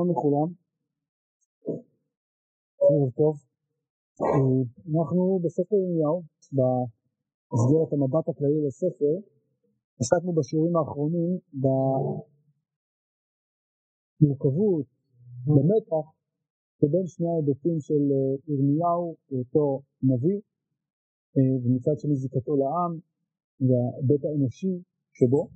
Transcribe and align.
שלום 0.00 0.10
לכולם, 0.10 0.48
ערב 2.80 3.10
טוב. 3.16 3.34
אנחנו 4.94 5.40
בספר 5.44 5.76
ירמיהו, 5.76 6.22
במסגרת 6.52 7.92
המבט 7.92 8.28
הכללי 8.28 8.60
לספר, 8.66 9.14
עסקנו 10.00 10.32
בשיעורים 10.32 10.76
האחרונים 10.76 11.38
במורכבות, 14.20 14.86
במתח, 15.46 16.06
שבין 16.78 17.06
שני 17.06 17.28
ההיבטים 17.28 17.80
של 17.80 18.04
ירמיהו, 18.48 19.16
אותו 19.38 19.82
נביא, 20.02 20.40
ומצד 21.62 21.96
שני 21.98 22.16
זיקתו 22.16 22.56
לעם, 22.56 22.92
וההיבט 23.66 24.24
האנושי 24.24 24.82
שבו. 25.12 25.48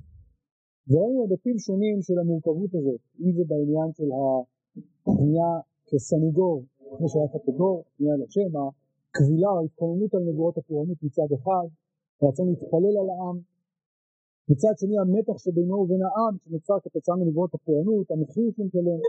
וראינו 0.88 1.22
היבטים 1.22 1.58
שונים 1.58 2.02
של 2.02 2.18
המורכבות 2.18 2.74
הזאת, 2.74 3.00
אם 3.20 3.32
זה 3.36 3.42
בעניין 3.50 3.88
של 3.92 4.08
הפנייה 4.16 5.52
כסניגור, 5.88 6.62
כמו 6.96 7.08
שהיה 7.08 7.28
קטגור, 7.34 7.84
פנייה 7.96 8.16
לשם, 8.16 8.50
הכבילה, 9.10 9.50
ההתכוננות 9.60 10.14
על 10.14 10.22
נבואות 10.28 10.58
הפורענות 10.58 10.98
מצד 11.02 11.28
אחד, 11.34 11.66
הרצון 12.22 12.48
להתפלל 12.48 12.96
על 13.00 13.08
העם, 13.14 13.36
מצד 14.48 14.74
שני 14.80 14.96
המתח 14.98 15.38
שבינו 15.38 15.74
ובין 15.76 16.02
העם 16.02 16.34
שנוצר 16.42 16.74
כתוצאה 16.84 17.16
מנבואות 17.16 17.54
הפורענות, 17.54 18.10
המחיר 18.10 18.48
משלם, 18.58 19.00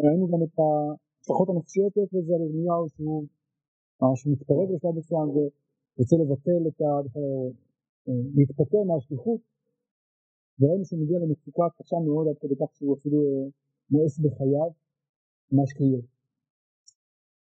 ראינו 0.00 0.24
גם 0.32 0.40
את 0.46 0.58
ההשלכות 0.58 1.48
הנפשיות 1.48 1.92
לזה 1.96 2.34
על 2.34 2.42
ירמיהו 2.42 2.88
שהוא 2.88 4.32
מתפרק 4.32 4.68
בשלב 4.74 4.94
מסוים 4.98 5.28
ורוצה 5.34 6.16
לבטל 6.22 6.62
את 6.68 6.80
ה... 6.80 6.90
להתפטר 8.36 8.82
מהשליחות 8.86 9.40
וראינו 10.58 10.84
שהוא 10.84 11.00
מגיע 11.02 11.18
למצוקה 11.18 11.66
קשה 11.78 11.96
מאוד 12.06 12.24
עד 12.28 12.38
כדי 12.42 12.56
כך 12.60 12.70
שהוא 12.76 12.96
אפילו 12.96 13.20
מואס 13.90 14.18
בחייו, 14.18 14.70
ממש 15.52 15.72
קריאות. 15.72 16.06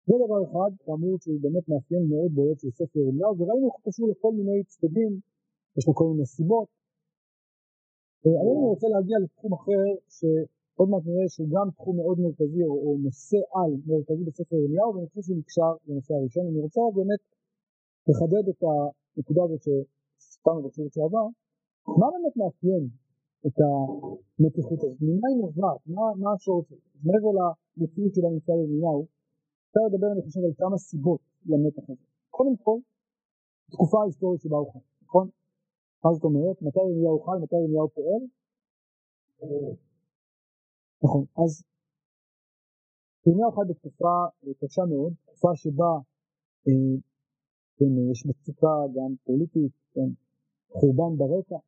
זה 0.06 0.14
דבר 0.24 0.40
אחד, 0.46 0.70
כאמור 0.84 1.14
שהוא 1.22 1.40
באמת 1.44 1.64
מאפיין 1.68 2.04
מאוד 2.12 2.30
בולט 2.36 2.58
של 2.60 2.70
ספר 2.70 2.98
ירמיהו, 2.98 3.32
וראינו 3.38 3.66
איך 3.66 3.74
הוא 3.76 3.84
קשור 3.88 4.08
לכל 4.12 4.32
מיני 4.38 4.64
צדדים, 4.64 5.12
יש 5.76 5.84
לו 5.88 5.94
כל 5.94 6.06
מיני 6.12 6.26
סיבות. 6.26 6.68
היום 8.24 8.56
אני 8.60 8.68
רוצה 8.74 8.86
להגיע 8.94 9.16
לתחום 9.24 9.52
אחר, 9.58 9.82
שעוד 10.16 10.88
מעט 10.90 11.02
נראה 11.06 11.28
שהוא 11.28 11.48
גם 11.54 11.66
תחום 11.76 11.96
מאוד 11.96 12.16
מרכזי, 12.24 12.64
או, 12.64 12.96
נושא 13.06 13.40
על 13.56 13.70
מרכזי 13.86 14.24
בספר 14.28 14.56
ירמיהו, 14.56 14.88
ואני 14.94 15.06
חושב 15.08 15.22
שהוא 15.26 15.38
נקשר 15.38 15.72
לנושא 15.86 16.14
הראשון. 16.14 16.44
אני 16.50 16.60
רוצה 16.66 16.80
באמת 16.96 17.22
לחדד 18.08 18.44
את 18.52 18.60
הנקודה 18.68 19.42
הזאת 19.44 19.62
שסתרנו 19.64 20.62
בשיעור 20.68 20.90
שעבר, 20.94 21.26
מה 21.98 22.06
באמת 22.12 22.36
מאפיין 22.36 22.88
את 23.46 23.56
המתיחות 23.66 24.78
הזאת? 24.78 24.98
ממה 25.00 25.26
היא 25.30 25.38
נובעת? 25.42 25.80
מה, 26.22 26.32
השורש 26.34 26.68
שלה? 26.68 26.78
מעבר 27.04 27.30
למציאות 27.38 28.14
של 28.14 28.24
הממצא 28.26 28.52
ירמיהו, 28.52 29.06
אפשר 29.66 29.80
לדבר 29.88 30.08
אני 30.12 30.22
חושב 30.22 30.40
על 30.44 30.54
כמה 30.56 30.78
סיבות 30.78 31.20
למתח 31.46 31.90
הזה. 31.90 32.04
קודם 32.30 32.56
כל, 32.56 32.78
תקופה 33.70 34.02
ההיסטורית 34.02 34.40
שבה 34.40 34.56
הוא 34.56 34.72
חי, 34.72 34.78
נכון? 35.02 35.28
מה 36.04 36.12
זאת 36.14 36.24
אומרת? 36.24 36.62
מתי 36.62 36.80
ירמיהו 36.80 37.20
חי? 37.20 37.36
מתי 37.42 37.56
ירמיהו 37.56 37.88
פועל? 37.88 38.22
נכון, 41.04 41.24
אז 41.44 41.64
ירמיהו 43.26 43.52
חי 43.52 43.62
בתקופה 43.68 44.12
קשה 44.60 44.82
מאוד, 44.84 45.12
תקופה 45.24 45.48
שבה 45.54 45.92
אה, 46.68 46.96
כן, 47.76 48.10
יש 48.12 48.26
מצוקה 48.26 48.74
גם 48.96 49.14
פוליטית, 49.24 49.72
כן, 49.94 50.10
חורבן 50.68 51.16
ברקע, 51.18 51.58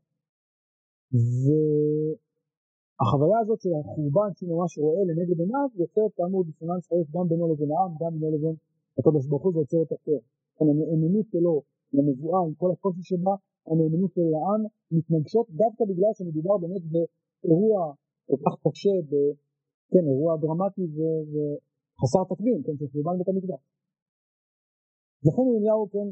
והחוויה 2.99 3.39
הזאת 3.43 3.61
של 3.61 3.71
החורבן 3.81 4.31
שהוא 4.35 4.51
ממש 4.57 4.79
רואה 4.79 5.03
לנגד 5.09 5.39
עיניו 5.41 5.69
יוצרת 5.75 6.13
כאמור 6.17 6.45
דיסוננס 6.45 6.87
חריף 6.89 7.09
גם 7.15 7.29
בינו 7.29 7.45
לבין 7.53 7.71
העם, 7.75 7.93
גם 8.01 8.13
בינו 8.15 8.29
לבין 8.37 8.55
הקדוש 8.99 9.27
ברוך 9.29 9.45
הוא 9.45 9.53
ויוצרת 9.55 9.93
אחר. 9.93 10.21
הנאמנות 10.61 11.27
שלו 11.33 11.63
לנבואה 11.93 12.41
עם 12.47 12.55
כל 12.55 12.71
הקושי 12.75 13.03
שבה, 13.03 13.35
הנאמנות 13.67 14.11
שלו 14.15 14.31
לעם 14.35 14.63
מתנגשות 14.97 15.47
דווקא 15.51 15.85
בגלל 15.91 16.13
שמדובר 16.17 16.57
באמת 16.63 16.85
באירוע 16.93 17.93
כל 18.29 18.37
כך 18.45 18.55
קשה, 18.65 18.95
כן, 19.93 20.05
אירוע 20.11 20.37
דרמטי 20.43 20.85
וחסר 20.95 22.23
תקדים, 22.31 22.63
כן, 22.65 22.77
של 22.79 22.89
חורבן 22.93 23.19
בית 23.19 23.29
המקדש. 23.29 23.63
לכן 25.27 25.45
ירמיהו 25.53 25.89
כן 25.93 26.09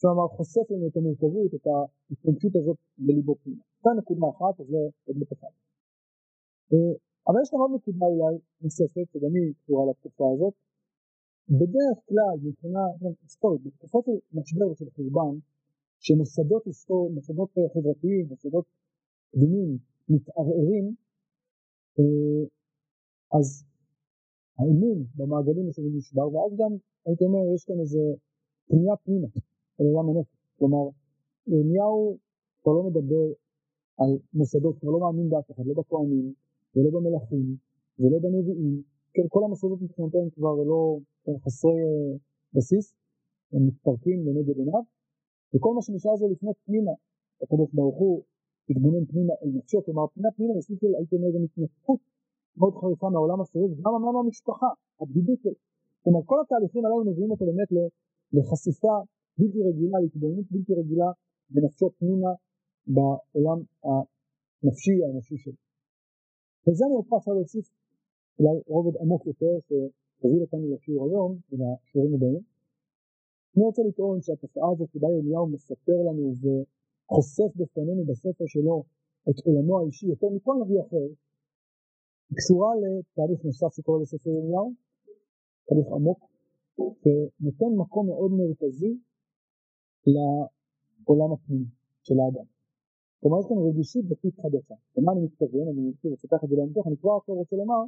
כלומר 0.00 0.28
חושף 0.28 0.70
לנו 0.70 0.86
את 0.88 0.96
המורכבות, 0.96 1.54
את 1.54 1.66
ההתנגשות 1.66 2.56
הזאת 2.56 2.76
בליבו 2.98 3.34
פנימה. 3.42 3.67
זו 3.82 3.90
נקודה 3.98 4.26
אחת, 4.34 4.60
אז 4.60 4.66
זה 4.66 4.78
היבט 5.06 5.32
אחד. 5.32 5.52
אבל 7.26 7.38
יש 7.42 7.50
גם 7.52 7.60
עוד 7.60 7.70
נקודה 7.74 8.06
אולי 8.06 8.38
נוספת, 8.60 9.06
שגם 9.12 9.32
היא 9.34 9.54
קשורה 9.62 9.90
לתקופה 9.90 10.24
הזאת. 10.34 10.54
בדרך 11.48 11.98
כלל, 12.08 12.34
מבחינה 12.42 12.80
היסטורית, 13.22 13.62
בתקופות 13.62 14.04
של 14.04 14.38
משבר 14.38 14.74
של 14.74 14.90
חורבן, 14.96 15.34
שמוסדות 16.00 16.66
היסטוריים, 16.66 17.14
מוסדות 17.14 17.50
חברתיים, 17.74 18.26
מוסדות 18.28 18.64
קדומים, 19.32 19.78
מתערערים, 20.08 20.94
אז 23.38 23.64
האמון 24.58 24.98
במעגלים 25.16 25.68
מסביב 25.68 25.96
נשבר, 25.96 26.34
ואז 26.34 26.52
גם, 26.60 26.72
הייתי 27.06 27.24
אומר, 27.24 27.54
יש 27.54 27.64
כאן 27.64 27.80
איזה 27.80 28.02
פנייה 28.68 28.96
פנימה. 28.96 29.28
אל 29.80 29.86
עולם 29.86 30.08
הנפש. 30.08 30.36
כלומר, 30.58 30.84
ירמיהו 31.46 32.18
כבר 32.62 32.72
לא 32.72 32.82
מדבר 32.82 33.26
על 34.00 34.10
מוסדות, 34.34 34.78
כבר 34.78 34.90
לא 34.90 35.00
מאמין 35.00 35.28
באף 35.30 35.50
אחד, 35.50 35.66
לא 35.66 35.74
בכהנים, 35.78 36.32
ולא 36.76 36.90
במלכים, 36.94 37.46
ולא 37.98 38.18
בנביאים, 38.22 38.82
כן, 39.14 39.26
כל 39.28 39.44
המוסדות 39.44 39.82
מבחינתהם 39.82 40.30
כבר 40.30 40.54
לא 40.70 40.98
חסרי 41.44 41.80
בסיס, 42.54 42.86
הם 43.52 43.66
מתפרקים 43.66 44.18
לנגד 44.26 44.56
עיניו, 44.58 44.82
וכל 45.54 45.72
מה 45.74 45.82
שנשאר 45.82 46.16
זה 46.16 46.26
לפנות 46.32 46.56
פנימה, 46.66 46.92
הקדוש 47.42 47.70
ברוך 47.72 47.98
הוא 47.98 48.22
התבונן 48.70 49.04
פנימה 49.04 49.34
אל 49.42 49.48
נפשו, 49.56 49.78
כלומר 49.84 50.06
פנימה 50.14 50.30
פנימה 50.36 50.52
זה 50.54 50.60
סוג 50.60 50.78
של 50.80 50.92
הייתי 50.98 51.16
אומר 51.16 51.30
גם 51.34 51.42
התנתקות 51.44 52.00
מאוד 52.58 52.74
חריפה 52.80 53.08
מהעולם 53.10 53.40
הסביב, 53.40 53.70
גם 53.82 53.90
מעולם 54.02 54.20
המשפחה, 54.24 54.70
הבדידות 55.00 55.38
שלו. 55.42 55.58
כלומר 56.02 56.20
כל 56.30 56.38
התהליכים 56.42 56.84
הללו 56.84 57.04
מביאים 57.10 57.30
אותו 57.30 57.44
באמת 57.46 57.70
לחשיפה 58.32 58.94
בלתי 59.38 59.58
רגילה, 59.68 59.96
להתבוננות 60.02 60.46
בלתי 60.50 60.72
רגילה 60.80 61.10
בנפשו 61.50 61.90
פנימה 61.98 62.30
בעולם 62.94 63.58
הנפשי 63.84 65.04
האנושי 65.04 65.36
שלו. 65.36 65.58
וזה 66.64 66.84
אני 66.86 66.94
רוצה 66.94 67.16
עכשיו 67.16 67.34
להוסיף 67.34 67.66
אולי 68.38 68.60
רובד 68.66 68.96
עמוק 69.00 69.26
יותר 69.26 69.52
שתוביל 69.66 70.40
אותנו 70.42 70.74
לשיעור 70.74 71.06
היום 71.06 71.38
ולשיעורים 71.50 72.14
הבאים. 72.14 72.42
אני 73.56 73.64
רוצה 73.64 73.82
לטעון 73.88 74.22
שהתופעה 74.22 74.70
הזאת 74.72 74.88
שבה 74.92 75.08
ירמיהו 75.16 75.46
מספר 75.46 75.98
לנו 76.08 76.32
וחושף 76.40 77.50
בפנינו 77.56 78.04
בספר 78.04 78.44
שלו 78.46 78.84
את 79.30 79.38
עולמו 79.44 79.80
האישי 79.80 80.06
יותר 80.06 80.26
מכל 80.36 80.54
נביא 80.62 80.80
אחר, 80.80 81.06
קשורה 82.36 82.70
לתהליך 82.82 83.44
נוסף 83.44 83.72
שקורה 83.76 84.00
בספר 84.02 84.30
ירמיהו, 84.30 84.72
תהליך 85.66 85.86
עמוק, 85.92 86.20
ונותן 86.78 87.72
מקום 87.76 88.06
מאוד 88.06 88.30
מרכזי 88.32 88.94
לעולם 90.06 91.32
הפנימי 91.32 91.66
של 92.02 92.14
האדם. 92.20 92.57
כלומר 93.20 93.38
יש 93.40 93.46
כאן 93.48 93.58
רגישות 93.68 94.04
דתית 94.10 94.34
חדשה. 94.42 94.76
למה 94.96 95.12
אני 95.12 95.20
מתכוון? 95.26 95.66
אני 95.72 95.82
שוב 96.00 96.12
אצטרך 96.12 96.40
את 96.44 96.48
זה 96.50 96.56
להמשך, 96.58 96.84
אני 96.88 96.96
כבר 97.00 97.14
עכשיו 97.18 97.34
רוצה 97.34 97.56
לומר 97.62 97.82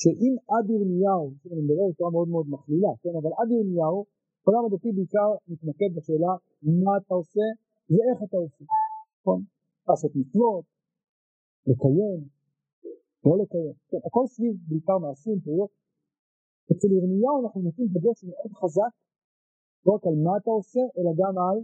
שאם 0.00 0.34
עד 0.52 0.64
ירמיהו, 0.74 1.24
אני 1.52 1.60
מדבר 1.64 1.84
בצורה 1.90 2.10
מאוד 2.16 2.28
מאוד 2.34 2.46
מכלילה, 2.54 2.92
כן, 3.02 3.14
אבל 3.20 3.30
עד 3.38 3.48
ירמיהו, 3.56 3.98
העולם 4.42 4.62
הדתי 4.66 4.90
בעיקר 4.96 5.28
מתמקד 5.48 5.90
בשאלה 5.96 6.32
מה 6.84 6.92
אתה 7.00 7.14
עושה 7.20 7.46
ואיך 7.90 8.18
אתה 8.26 8.36
עושה. 8.44 8.64
נכון? 9.20 9.40
לעשות 9.88 10.12
מצוות, 10.20 10.64
לקיים, 11.70 12.20
לא 13.26 13.34
לקיים. 13.42 13.74
כן, 13.88 14.00
הכל 14.06 14.24
סביב 14.34 14.54
בעיקר 14.68 14.98
מעשים, 14.98 15.40
פעולות. 15.44 15.72
אצל 16.72 16.88
ירמיהו 16.96 17.36
אנחנו 17.42 17.60
נותנים 17.66 17.88
דגש 17.96 18.18
מאוד 18.24 18.52
חזק 18.60 18.92
לא 19.86 19.92
רק 19.94 20.06
על 20.06 20.16
מה 20.24 20.32
אתה 20.40 20.50
עושה, 20.50 20.84
אלא 20.96 21.10
גם 21.20 21.34
על 21.44 21.58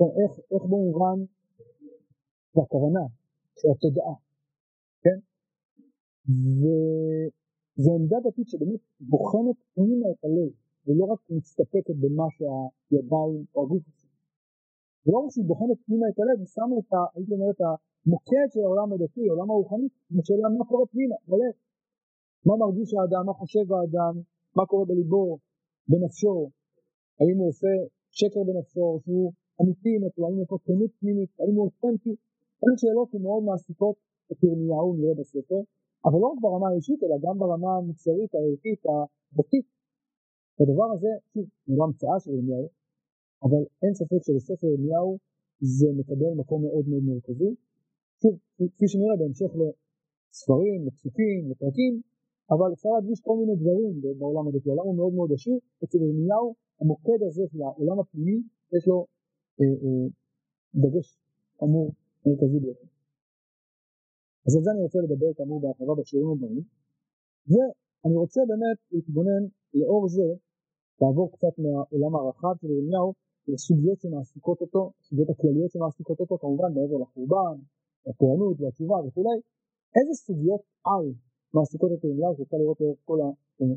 איך, 0.00 0.32
איך 0.52 0.62
במובן, 0.62 1.18
והכוונה, 2.54 3.04
של 3.58 3.68
התודעה, 3.74 4.14
כן? 5.02 5.18
וזו 6.60 7.90
עמדה 7.94 8.16
דתית 8.24 8.48
שבאמת 8.48 8.80
בוחנת 9.00 9.56
פנימה 9.74 10.06
את 10.12 10.24
הלב, 10.24 10.52
ולא 10.86 11.04
רק 11.12 11.20
מסתפקת 11.30 11.96
במה 12.02 12.26
שהידיים 12.36 13.44
או 13.54 13.62
הגוף 13.62 13.82
עושים. 13.88 14.10
ולא 15.06 15.18
רק 15.18 15.30
שהיא 15.30 15.44
בוחנת 15.44 15.78
פנימה 15.86 16.06
את 16.10 16.18
הלב, 16.20 16.36
היא 16.38 16.50
שמה 16.56 16.74
את, 16.80 16.92
ה, 16.92 16.98
הייתי 17.14 17.32
אומר, 17.34 17.50
את 17.50 17.60
המוקד 17.66 18.48
של 18.52 18.60
העולם 18.66 18.88
הדתי, 18.92 19.22
העולם 19.28 19.50
הרוחני, 19.50 19.88
בשאלה 20.10 20.48
מה 20.58 20.64
קורה 20.70 20.86
פנימה, 20.86 21.16
בלב. 21.28 21.54
מה 22.46 22.54
מרגיש 22.56 22.94
האדם, 22.94 23.26
מה 23.26 23.32
חושב 23.32 23.66
האדם, 23.72 24.14
מה 24.56 24.66
קורה 24.66 24.84
בליבו, 24.84 25.38
בנפשו, 25.88 26.50
האם 27.20 27.36
הוא 27.38 27.48
עושה 27.48 27.72
שקר 28.10 28.42
בנפשו, 28.48 29.00
שהוא 29.04 29.32
אמיתי 29.60 29.92
האם 30.24 30.38
יש 30.42 30.50
לו 30.50 30.58
כנות 30.66 30.90
פנימית, 31.00 31.30
האם 31.40 31.54
הוא 31.56 31.64
אותנטי, 31.68 32.14
אלה 32.62 32.74
שאלות 32.80 33.08
שמאוד 33.12 33.42
מעסיקות 33.44 33.96
את 34.32 34.38
ירמיהו 34.44 34.94
נראה 34.96 35.14
בספר, 35.20 35.60
אבל 36.06 36.18
לא 36.22 36.26
רק 36.32 36.38
ברמה 36.44 36.68
האישית 36.68 37.00
אלא 37.04 37.16
גם 37.24 37.38
ברמה 37.38 37.70
המוצרית, 37.76 38.34
הערכית, 38.34 38.80
הדתית. 38.88 39.66
הדבר 40.60 40.88
הזה, 40.94 41.08
שוב, 41.32 41.46
זה 41.66 41.74
לא 41.78 41.84
המצאה 41.84 42.16
של 42.20 42.30
ירמיהו, 42.30 42.68
אבל 43.46 43.62
אין 43.82 43.94
ספק 43.94 44.20
שבספר 44.26 44.66
ירמיהו 44.66 45.18
זה 45.60 45.88
מקבל 45.98 46.32
מקום 46.40 46.62
מאוד 46.66 46.84
מאוד 46.88 47.02
מרכזי. 47.10 47.50
שוב, 48.22 48.34
כפי 48.74 48.88
שנראה 48.88 49.16
בהמשך 49.20 49.50
לספרים, 49.60 50.86
לפסוקים, 50.86 51.50
לפרקים, 51.50 51.94
אבל 52.52 52.68
אפשר 52.72 52.88
להדגיש 52.96 53.20
כל 53.26 53.36
מיני 53.40 53.54
דברים 53.62 53.92
בעולם 54.18 54.48
הדתי, 54.48 54.68
העולם 54.68 54.86
הוא 54.88 54.96
מאוד 54.96 55.12
מאוד 55.12 55.30
עשיר, 55.32 55.58
אצל 55.84 55.98
ירמיהו 56.06 56.54
המוקד 56.80 57.20
הזה 57.26 57.44
של 57.50 57.62
העולם 57.62 57.98
הפנימי 58.00 58.38
יש 58.76 58.84
לו 58.88 59.06
דגש 60.74 61.18
אמור 61.62 61.92
מרכזי 62.26 62.60
ביותר. 62.60 62.88
אז 64.46 64.56
על 64.56 64.62
זה 64.64 64.70
אני 64.74 64.82
רוצה 64.82 64.98
לדבר 65.04 65.30
כאמור 65.36 65.60
בהרחבה 65.60 65.94
בשיעורים 65.98 66.38
הבאים, 66.38 66.64
ואני 67.50 68.16
רוצה 68.16 68.40
באמת 68.48 68.78
להתבונן 68.92 69.42
לאור 69.74 70.08
זה, 70.08 70.28
לעבור 71.00 71.32
קצת 71.32 71.54
מהעולם 71.58 72.16
הרחב 72.16 72.54
של 72.60 72.70
ירמיהו 72.70 73.14
לסוגיות 73.48 74.00
שמעסיקות 74.00 74.60
אותו, 74.60 74.92
סוגיות 75.02 75.30
הכלליות 75.30 75.70
שמעסיקות 75.70 76.20
אותו, 76.20 76.38
כמובן 76.38 76.70
מעבר 76.74 76.98
לחורבן, 77.02 77.56
לפורענות 78.06 78.60
והתשובה 78.60 78.96
וכולי, 79.06 79.38
איזה 79.96 80.14
סוגיות 80.26 80.62
על 80.84 81.04
מעסיקות 81.54 81.90
את 81.92 82.04
ירמיהו 82.04 82.34
שאפשר 82.36 82.56
לראות 82.56 82.80
לאורך 82.80 82.98
כל 83.04 83.18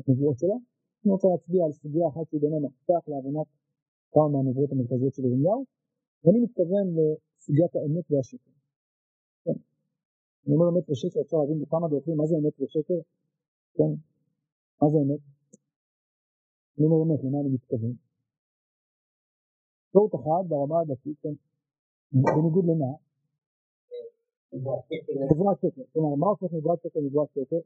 הנבואות 0.08 0.38
שלו. 0.38 0.56
אני 1.04 1.12
רוצה 1.12 1.28
להצביע 1.28 1.64
על 1.64 1.72
סוגיה 1.72 2.08
אחת 2.08 2.24
שהיא 2.28 2.40
באמת 2.40 2.62
מפתח 2.62 3.08
להבנת 3.08 3.46
כמה 4.12 4.28
מהנבואות 4.28 4.72
המרכזיות 4.72 5.14
של 5.14 5.24
ירמיהו, 5.24 5.64
ואני 6.24 6.40
מתכוון 6.44 6.86
לסוגיית 6.96 7.76
האמת 7.76 8.04
והשקר. 8.10 8.50
כן. 9.44 9.58
אני 10.46 10.54
אומר 10.54 10.68
אמת 10.68 10.90
ושקר, 10.90 11.20
אפשר 11.20 11.36
להבין 11.36 11.60
בכמה 11.62 11.88
דרכים 11.88 12.16
מה 12.16 12.26
זה 12.26 12.34
אמת 12.40 12.60
ושקר, 12.60 13.00
כן, 13.76 13.92
מה 14.82 14.88
זה 14.92 14.98
אמת? 15.04 15.20
אני 16.76 16.84
אומר 16.86 16.98
אמת, 17.04 17.20
למה 17.24 17.40
אני 17.40 17.50
מתכוון? 17.54 17.94
אפשרות 19.86 20.14
אחת 20.14 20.42
ברמה 20.48 20.80
הדתית, 20.80 21.18
כן, 21.22 21.34
בניגוד 22.12 22.64
למה? 22.70 22.90
נבואת 25.30 25.58
שקר, 25.60 25.82
כלומר 25.92 26.14
מה 26.16 26.26
הופך 26.26 26.52
נבואת 26.52 26.78
שקר 26.82 27.00
לנבואת 27.00 27.28
שקר? 27.30 27.60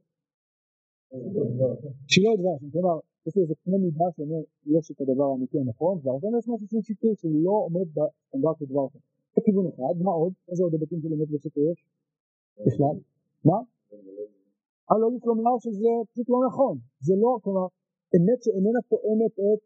שלא 2.09 2.31
דבר, 2.39 2.57
כלומר 2.73 2.99
יש 3.27 3.37
לי 3.37 3.43
איזה 3.43 3.55
קנה 3.63 3.79
מידה 3.85 4.09
שאומר 4.15 4.43
יש 4.77 4.91
את 4.91 5.01
הדבר 5.01 5.27
האמיתי 5.31 5.59
הנכון, 5.59 5.95
והרבה 6.03 6.29
יש 6.39 6.49
משהו 6.49 6.67
שהוא 6.71 6.83
שקרי 6.83 7.15
שהוא 7.21 7.35
לא 7.47 7.55
עומד 7.67 7.87
בסטנדרט 7.97 8.57
של 8.59 8.67
דבר 8.73 8.87
אחר. 8.87 8.99
זה 9.35 9.41
כיוון 9.45 9.67
אחד, 9.71 9.95
מה 10.05 10.13
עוד? 10.21 10.33
איזה 10.49 10.63
עוד 10.65 10.73
היבטים 10.75 11.01
של 11.03 11.13
אמת 11.15 11.29
ושקר 11.33 11.61
יש? 11.71 11.79
בכלל? 12.67 12.97
מה? 13.49 13.59
הלא 14.91 15.09
כלומר 15.25 15.55
שזה 15.65 15.91
פשוט 16.11 16.29
לא 16.35 16.39
נכון, 16.49 16.75
זה 17.07 17.15
לא, 17.23 17.31
כלומר 17.43 17.67
אמת 18.17 18.41
שאיננה 18.45 18.81
תואמת 18.91 19.35
את, 19.47 19.61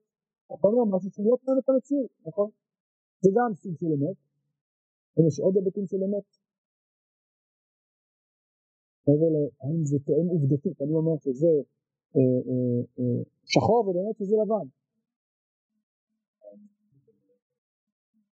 אתה 0.55 0.67
אומר 0.69 0.97
משהו 0.97 1.11
שלא 1.11 1.37
תואם 1.45 1.59
את 1.59 1.69
המציאות, 1.69 2.11
נכון? 2.27 2.51
זה 3.23 3.31
גם 3.37 3.55
סוג 3.55 3.75
של 3.81 3.87
אמת, 3.97 4.17
ויש 5.17 5.41
עוד 5.41 5.55
היבטים 5.57 5.87
של 5.87 6.01
אמת, 6.07 6.27
מעבר 9.07 9.29
להאם 9.35 9.85
זה 9.85 9.99
תואם 10.07 10.27
עובדתית, 10.35 10.83
אני 10.83 10.95
אומר 11.01 11.17
שזה 11.25 11.47
אה, 11.47 11.53
אה, 11.53 11.61
אה, 11.61 11.84
שחור 13.53 13.89
ובאמת 13.89 14.17
שזה 14.19 14.37
לבן. 14.43 14.67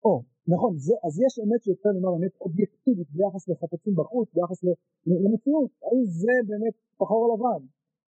או, 0.05 0.21
נכון, 0.47 0.73
זה, 0.77 0.93
אז 1.05 1.13
יש 1.25 1.33
אמת 1.43 1.61
שיותר 1.63 1.89
נאמר 1.95 2.13
אמת 2.17 2.33
אובייקטיבית 2.41 3.09
ביחס 3.17 3.43
לחפצים 3.49 3.93
בחוץ, 3.95 4.27
ביחס 4.35 4.59
למציאות, 5.07 5.71
האם 5.85 6.03
זה 6.21 6.35
באמת 6.49 6.75
שחור 6.97 7.21
או 7.25 7.35
לבן? 7.35 7.61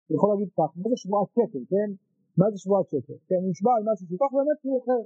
אני 0.06 0.16
יכול 0.18 0.30
להגיד 0.34 0.50
כך, 0.58 0.70
מה 0.82 0.90
זה 0.90 0.98
שבועת 0.98 1.30
שקר, 1.36 1.64
כן? 1.72 1.90
מה 2.38 2.46
זה 2.52 2.58
שבועת 2.58 2.88
שקר? 2.90 3.14
כן, 3.28 3.42
נשבע 3.50 3.72
על 3.78 3.84
משהו 3.90 4.06
שכך 4.08 4.32
באמת 4.38 4.60
הוא 4.64 4.76
אחר. 4.82 5.02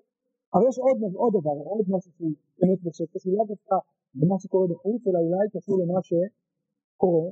אבל 0.53 0.63
יש 0.69 0.77
עוד, 0.85 0.97
עוד 1.21 1.33
דבר, 1.39 1.57
עוד 1.71 1.85
משהו 1.95 2.11
שהוא 2.15 2.33
אמת 2.63 2.79
בשקר, 2.83 3.19
שהוא 3.19 3.33
לא 3.37 3.43
דווקא 3.51 3.75
במה 4.19 4.35
שקורה 4.39 4.67
בחוץ, 4.67 5.01
אלא 5.07 5.19
אולי 5.25 5.45
קשור 5.55 5.75
למה 5.81 5.99
שקורה 6.07 7.31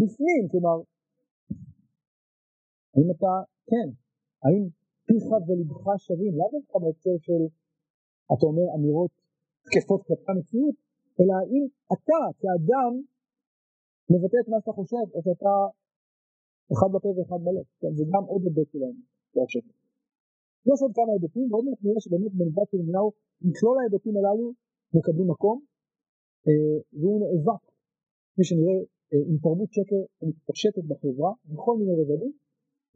בפנים, 0.00 0.42
כלומר, 0.50 0.76
האם 2.96 3.08
אתה, 3.14 3.32
כן, 3.70 3.88
האם 4.44 4.62
פיך 5.06 5.26
ולבך 5.46 5.84
שווים, 6.06 6.32
לאו 6.38 6.48
דווקא 6.56 6.76
בהקשר 6.82 7.16
של, 7.26 7.42
אתה 8.32 8.44
אומר, 8.50 8.66
אמירות 8.76 9.12
תקפות 9.64 10.00
כלפי 10.06 10.30
המציאות, 10.32 10.76
אלא 11.18 11.32
האם 11.40 11.62
אתה 11.94 12.20
כאדם 12.40 12.92
מבטא 14.10 14.38
את 14.42 14.48
מה 14.52 14.56
שאתה 14.60 14.72
חושב, 14.78 15.04
או 15.14 15.18
שאתה 15.26 15.52
אחד 16.74 16.88
בפה 16.94 17.08
ואחד 17.16 17.40
בלב, 17.46 17.66
כן, 17.80 17.92
זה 17.98 18.04
גם 18.12 18.24
עוד 18.30 18.42
היבט 18.44 18.68
שלהם, 18.72 18.96
בהקשר. 19.34 19.64
יש 20.70 20.78
עוד 20.84 20.92
כמה 20.98 21.10
היבטים, 21.16 21.46
ועוד 21.48 21.64
מעט 21.66 21.80
נראה 21.84 22.00
שבאמת 22.04 22.32
בנבואת 22.38 22.70
ירמיהו, 22.74 23.08
מכלול 23.48 23.76
ההיבטים 23.78 24.14
הללו 24.16 24.46
מקבלים 24.96 25.28
מקום, 25.34 25.56
אה, 26.46 26.76
והוא 26.98 27.16
נאבק, 27.22 27.64
כפי 28.32 28.44
שנראה 28.48 28.78
אה, 29.12 29.22
עם 29.30 29.36
תרבות 29.44 29.70
שקר 29.76 30.00
מתפשטת 30.28 30.84
בחברה 30.90 31.32
בכל 31.52 31.74
מיני 31.78 31.94
רבדים 32.00 32.32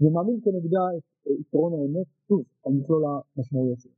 ומאמין 0.00 0.38
כנגדה 0.44 0.84
את 0.96 1.02
אה, 1.26 1.32
עקרון 1.40 1.72
האמת, 1.72 2.06
שוב, 2.28 2.42
על 2.64 2.72
מכלול 2.72 3.02
המשמעויות 3.06 3.80
שלו. 3.80 3.92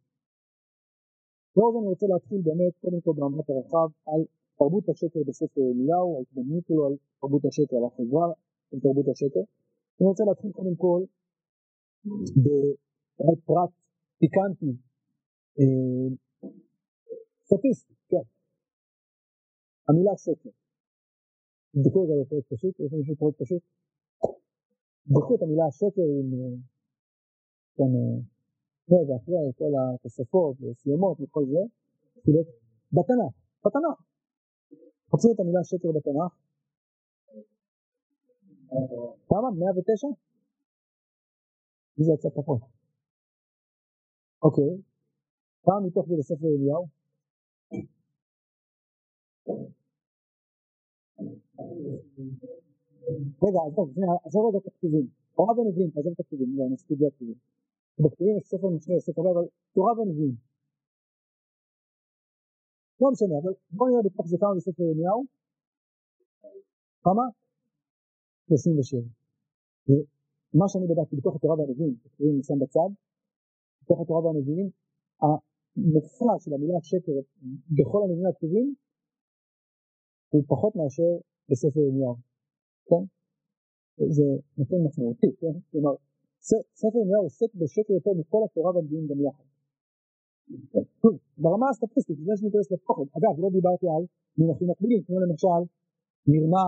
ואז 1.57 1.73
אני 1.79 1.89
רוצה 1.93 2.07
להתחיל 2.13 2.41
באמת 2.49 2.75
קודם 2.83 3.01
כל 3.05 3.13
במבט 3.17 3.51
הרחב 3.51 3.89
על 4.07 4.21
תרבות 4.59 4.89
השקר 4.89 5.21
בספר 5.29 5.61
אליהו, 5.61 6.09
ההתבוננות 6.19 6.65
שלו 6.67 6.87
על 6.87 6.95
תרבות 7.21 7.45
השקר, 7.45 7.77
על 7.77 7.85
החברה 7.85 8.27
של 8.71 8.81
תרבות 8.81 9.09
השקר. 9.13 9.45
אני 9.97 10.07
רוצה 10.09 10.25
להתחיל 10.29 10.53
קודם 10.53 10.77
כל 10.77 11.01
בפרט 13.25 13.73
פיקנטי, 14.19 14.73
אה, 15.59 16.09
סטטיסטי, 17.49 17.95
כן. 18.09 18.25
המילה 19.89 20.17
שקר. 20.17 20.51
תבדקו 21.73 22.03
את 22.03 22.09
זה 22.09 22.15
בפרק 22.21 22.45
פשוט, 22.53 22.81
יש 22.81 22.93
מישהו 22.93 23.17
פרק 23.17 23.35
פשוט? 23.43 23.63
תבדקו 25.05 25.35
את 25.35 25.43
המילה 25.43 25.71
שקר 25.71 26.09
עם, 26.19 26.29
כן, 27.77 27.93
רגע, 28.93 29.15
אחרי 29.17 29.53
כל 29.59 29.73
התוספות 29.95 30.57
וסיומות 30.61 31.21
וכל 31.21 31.45
זה, 31.47 31.63
בתנ"ך, 32.93 33.35
בתנ"ך. 33.65 33.99
חפשו 35.13 35.29
את 35.35 35.41
המילה 35.41 35.65
שקר 35.65 35.89
בתנ"ך. 35.97 36.33
כמה? 39.29 39.51
109? 39.59 40.09
מי 41.99 42.05
זה 42.05 42.13
יצא 42.13 42.29
פחות? 42.29 42.61
אוקיי. 44.43 44.83
כמה 45.63 45.81
מתוך 45.87 46.07
זה 46.09 46.15
בספר 46.19 46.47
ירמיהו? 46.47 46.87
רגע, 53.43 53.61
עזוב, 53.67 53.89
עזוב 54.25 54.43
רגע 54.49 54.61
תקציבים. 54.69 55.07
תורה 55.37 55.53
ונביאים, 55.59 55.91
עזוב 55.97 56.15
תקציבים, 56.15 56.59
לא, 56.59 56.65
אני 56.67 56.75
אספיד 56.75 56.99
תקציבים. 57.09 57.35
בכתיבים 57.99 58.37
יש 58.39 58.45
ספר 58.47 58.69
משנה, 58.69 59.01
ספר 59.01 59.21
הבא, 59.21 59.31
אבל 59.31 59.47
תורה 59.75 59.93
ונביאים. 60.01 60.35
לא 63.01 63.11
משנה, 63.13 63.35
אבל 63.43 63.53
בואו 63.71 63.91
נראה 63.91 64.03
בתוך 64.03 64.27
זה 64.27 64.37
כמה 64.41 64.55
בספר 64.57 64.83
ירמיהו. 64.83 65.25
כמה? 67.05 67.23
37. 68.49 69.01
מה 70.55 70.69
שאני 70.69 70.87
בדקתי 70.91 71.17
בתוך 71.17 71.37
התורה 71.37 71.55
והנביאים, 71.59 71.95
תקציבים 72.03 72.43
שם 72.43 72.59
בצד, 72.59 72.91
בתוך 73.83 74.01
התורה 74.01 74.21
והנביאים, 74.25 74.71
המופע 75.23 76.33
של 76.39 76.55
המילה 76.55 76.79
שקר 76.83 77.13
בכל 77.77 78.01
הנביאים 78.05 78.27
הכתובים 78.27 78.75
הוא 80.33 80.45
פחות 80.49 80.77
מאשר 80.77 81.11
בספר 81.51 81.81
ירמיהו, 81.81 82.17
כן? 82.89 83.05
זה 84.17 84.27
נותן 84.59 84.77
משמעותי, 84.87 85.31
כן? 85.41 85.55
כלומר, 85.71 85.95
ספר 86.81 86.99
ירמיהו 86.99 87.23
עוסק 87.23 87.51
בשקר 87.55 87.93
יותר 87.93 88.13
מכל 88.21 88.41
התורה 88.45 88.71
והנביאים 88.75 89.07
גם 89.11 89.21
יחד. 89.27 89.45
טוב, 91.03 91.15
ברמה 91.39 91.67
הסטטיסטית, 91.71 92.17
לפני 92.21 92.37
שאני 92.37 92.51
אכנס 92.51 92.73
לתוכן, 92.73 93.07
אגב, 93.19 93.35
לא 93.43 93.49
דיברתי 93.57 93.87
על 93.95 94.03
מונחים 94.39 94.69
מקבילים, 94.71 95.03
כמו 95.07 95.17
למשל 95.21 95.63
מרמה, 96.31 96.67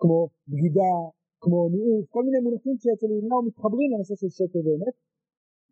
כמו 0.00 0.28
בגידה, 0.48 0.94
כמו 1.42 1.58
מיעוט, 1.74 2.04
כל 2.14 2.22
מיני 2.26 2.40
מונחים 2.46 2.76
שאצל 2.82 3.10
ירמיהו 3.14 3.42
מתחברים 3.48 3.88
לנושא 3.92 4.14
של 4.20 4.30
שקר 4.38 4.60
באמת, 4.68 4.94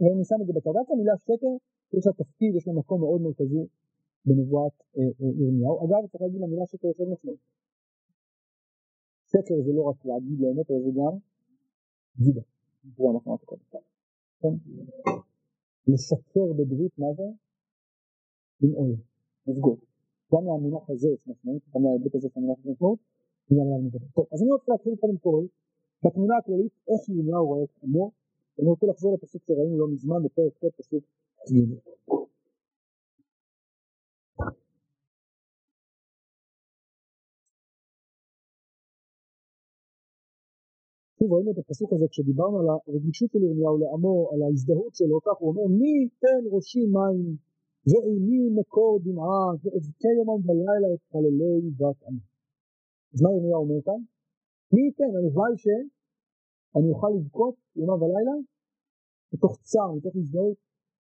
ואני 0.00 0.24
שם 0.28 0.38
את 0.42 0.46
זה 0.46 0.52
בצד. 0.56 0.70
המילה 0.92 1.16
שקר, 1.26 1.54
יש 1.96 2.06
לה 2.06 2.12
תפקיד, 2.12 2.50
יש 2.58 2.64
לה 2.68 2.72
מקום 2.80 3.00
מאוד 3.00 3.20
מרכזי 3.26 3.64
בנבואת 4.26 4.76
אה, 4.96 5.02
אה, 5.02 5.30
ירמיהו. 5.40 5.76
אגב, 5.84 6.00
צריך 6.10 6.22
להגיד 6.22 6.40
למילה 6.40 6.66
שקר 6.66 6.88
יותר 6.88 7.04
משמעות. 7.12 7.40
שקר 9.32 9.54
זה 9.66 9.72
לא 9.72 9.82
רק 9.82 10.04
להגיד 10.04 10.40
לאמת, 10.40 10.70
אלא 10.70 10.80
זה 10.84 10.90
גם 10.98 11.14
גידה. 12.18 12.40
זה 12.96 13.02
אמרנו 13.02 13.38
קודם. 13.44 13.62
כן? 14.40 14.54
לשקר 15.86 16.52
בברית, 16.58 16.98
מה 16.98 17.06
זה? 17.16 17.22
לנעול, 18.60 18.94
לבגוד. 19.46 19.78
גם 20.32 20.44
מהמונח 20.44 20.90
הזה 20.90 21.08
יש 21.14 21.28
משמעות, 21.28 21.62
גם 21.74 21.82
מההיבט 21.82 22.14
הזה 22.14 22.26
יש 22.26 22.36
משמעות, 22.64 22.98
טוב, 24.14 24.26
אז 24.32 24.42
אני 24.42 24.52
רוצה 24.52 24.72
להתחיל 24.72 24.96
קודם 25.00 25.16
כל 25.16 25.44
בתמונה 26.04 26.34
הכללית 26.38 26.72
איך 26.88 27.08
ירמיהו 27.08 27.46
רואה 27.46 27.64
את 27.64 27.70
עמו, 27.82 28.10
אני 28.58 28.68
רוצה 28.68 28.86
לחזור 28.86 29.14
לפסוק 29.14 29.42
שראינו 29.46 29.78
לא 29.78 29.88
מזמן 29.88 30.22
בפרק 30.24 30.52
ט' 30.58 30.76
פסוק 30.76 31.04
ג'. 31.50 32.21
שוב 41.22 41.32
ראינו 41.34 41.50
את 41.52 41.58
הפסוק 41.58 41.90
הזה 41.92 42.06
כשדיברנו 42.10 42.56
על 42.60 42.66
הרגישות 42.68 43.30
של 43.32 43.42
ירמיהו 43.46 43.76
לעמו, 43.82 44.16
על 44.32 44.40
ההזדהות 44.42 44.94
שלו, 44.98 45.16
כך 45.26 45.36
הוא 45.40 45.48
אומר 45.50 45.66
מי 45.80 45.92
ייתן 46.02 46.42
ראשי 46.54 46.84
מים 46.96 47.26
ועיני 47.88 48.42
מקור 48.58 48.92
דמעה 49.06 49.46
ואבכה 49.62 50.10
יומם 50.18 50.40
ולילה 50.46 50.88
את 50.94 51.02
חללי 51.10 51.58
בת 51.80 52.00
עמי. 52.06 52.24
אז 53.12 53.18
מה 53.22 53.28
ירמיהו 53.34 53.60
אומר 53.64 53.80
כאן? 53.86 54.00
מי 54.72 54.82
ייתן, 54.86 55.10
הלוואי 55.16 55.54
שאני 55.62 56.88
אוכל 56.92 57.10
לבכות 57.16 57.56
יומם 57.76 57.98
ולילה 58.02 58.36
מתוך 59.32 59.52
צער, 59.68 59.90
מתוך 59.98 60.14
הזדהות 60.16 60.58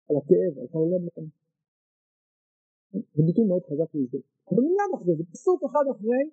על 0.10 0.16
הכאב, 0.20 0.54
על 0.60 0.68
חללי 0.72 1.00
בת 1.06 1.18
עמי. 1.18 1.34
זה 3.16 3.22
ביטוי 3.28 3.46
מאוד 3.50 3.64
חזק 3.70 3.90
להזדהות. 3.96 4.28
אבל 4.50 4.62
מיד 4.68 4.92
אחרי 4.98 5.14
זה, 5.18 5.24
פסוק 5.34 5.60
אחד 5.68 5.86
אחרי 5.94 6.24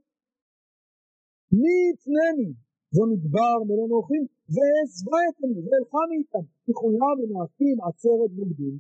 מי 1.60 1.74
יתנני 1.90 2.50
ומדבר 2.94 3.56
מלון 3.68 3.90
אורחים 3.94 4.24
ועזבה 4.54 5.20
את 5.28 5.36
עמי 5.42 5.60
ואלכה 5.66 6.02
מאיתם 6.10 6.44
כולם 6.80 7.16
מנאפים 7.20 7.76
עצרת 7.86 8.30
בוגדים 8.38 8.76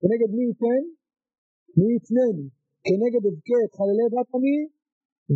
כנגד 0.00 0.30
מי 0.36 0.44
ייתן? 0.50 0.84
מי 1.78 1.88
יתנני 1.96 2.48
כנגד 2.86 3.22
אבכה 3.28 3.58
את 3.64 3.72
חללי 3.78 4.06
בת 4.12 4.30
עמי 4.34 4.58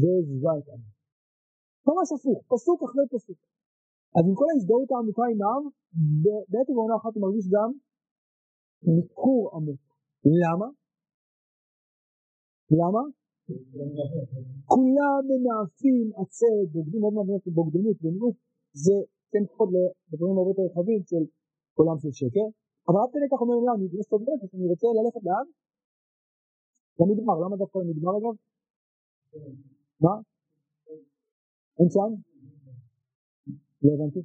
ועזבה 0.01 0.53
את 0.59 0.69
עמי 0.73 0.91
ממש 1.89 2.09
הפוך, 2.15 2.39
פסוק 2.53 2.79
אחרי 2.87 3.07
פסוק 3.15 3.39
אז 4.17 4.25
עם 4.29 4.35
כל 4.39 4.49
ההזדהות 4.53 4.89
העמוקה 4.93 5.25
עם 5.33 5.41
העם 5.45 5.65
בעת 6.51 6.67
ובעונה 6.71 6.97
אחת 7.01 7.13
הוא 7.15 7.23
מרגיש 7.27 7.47
גם 7.55 7.71
ניכור 8.97 9.43
עמוק 9.55 9.83
למה? 10.43 10.69
למה? 12.81 13.03
כולם 14.67 15.21
מנאפים 15.29 16.07
עצרת 16.21 16.69
בוגדים, 16.73 17.03
עוד 17.03 17.15
מעט 17.15 17.49
בוגדנות 17.49 17.97
ומיעוט, 18.03 18.37
זה 18.73 18.97
כן 19.31 19.47
פחות 19.47 19.69
לדברים 20.13 20.39
הרבה 20.39 20.51
יותר 20.51 20.63
רחבים 20.63 21.03
של 21.11 21.23
עולם 21.75 21.99
של 21.99 22.13
שקר, 22.13 22.47
אבל 22.89 22.99
עד 23.03 23.11
כדי 23.13 23.29
כך 23.33 23.41
אומר 23.41 23.59
לה, 23.67 23.73
אני 23.77 23.87
אגרס 23.87 24.07
טוב 24.07 24.23
נפש, 24.23 24.55
אני 24.55 24.67
רוצה 24.73 24.87
ללכת 24.99 25.23
לאן? 25.29 25.47
למדבר, 27.01 27.37
למה 27.45 27.57
דווקא 27.57 27.79
למדבר 27.79 28.15
אגב? 28.19 28.35
מה? 30.01 30.15
אין 31.79 31.89
שם? 31.95 32.11
לא 33.83 33.91
הבנתי. 33.95 34.21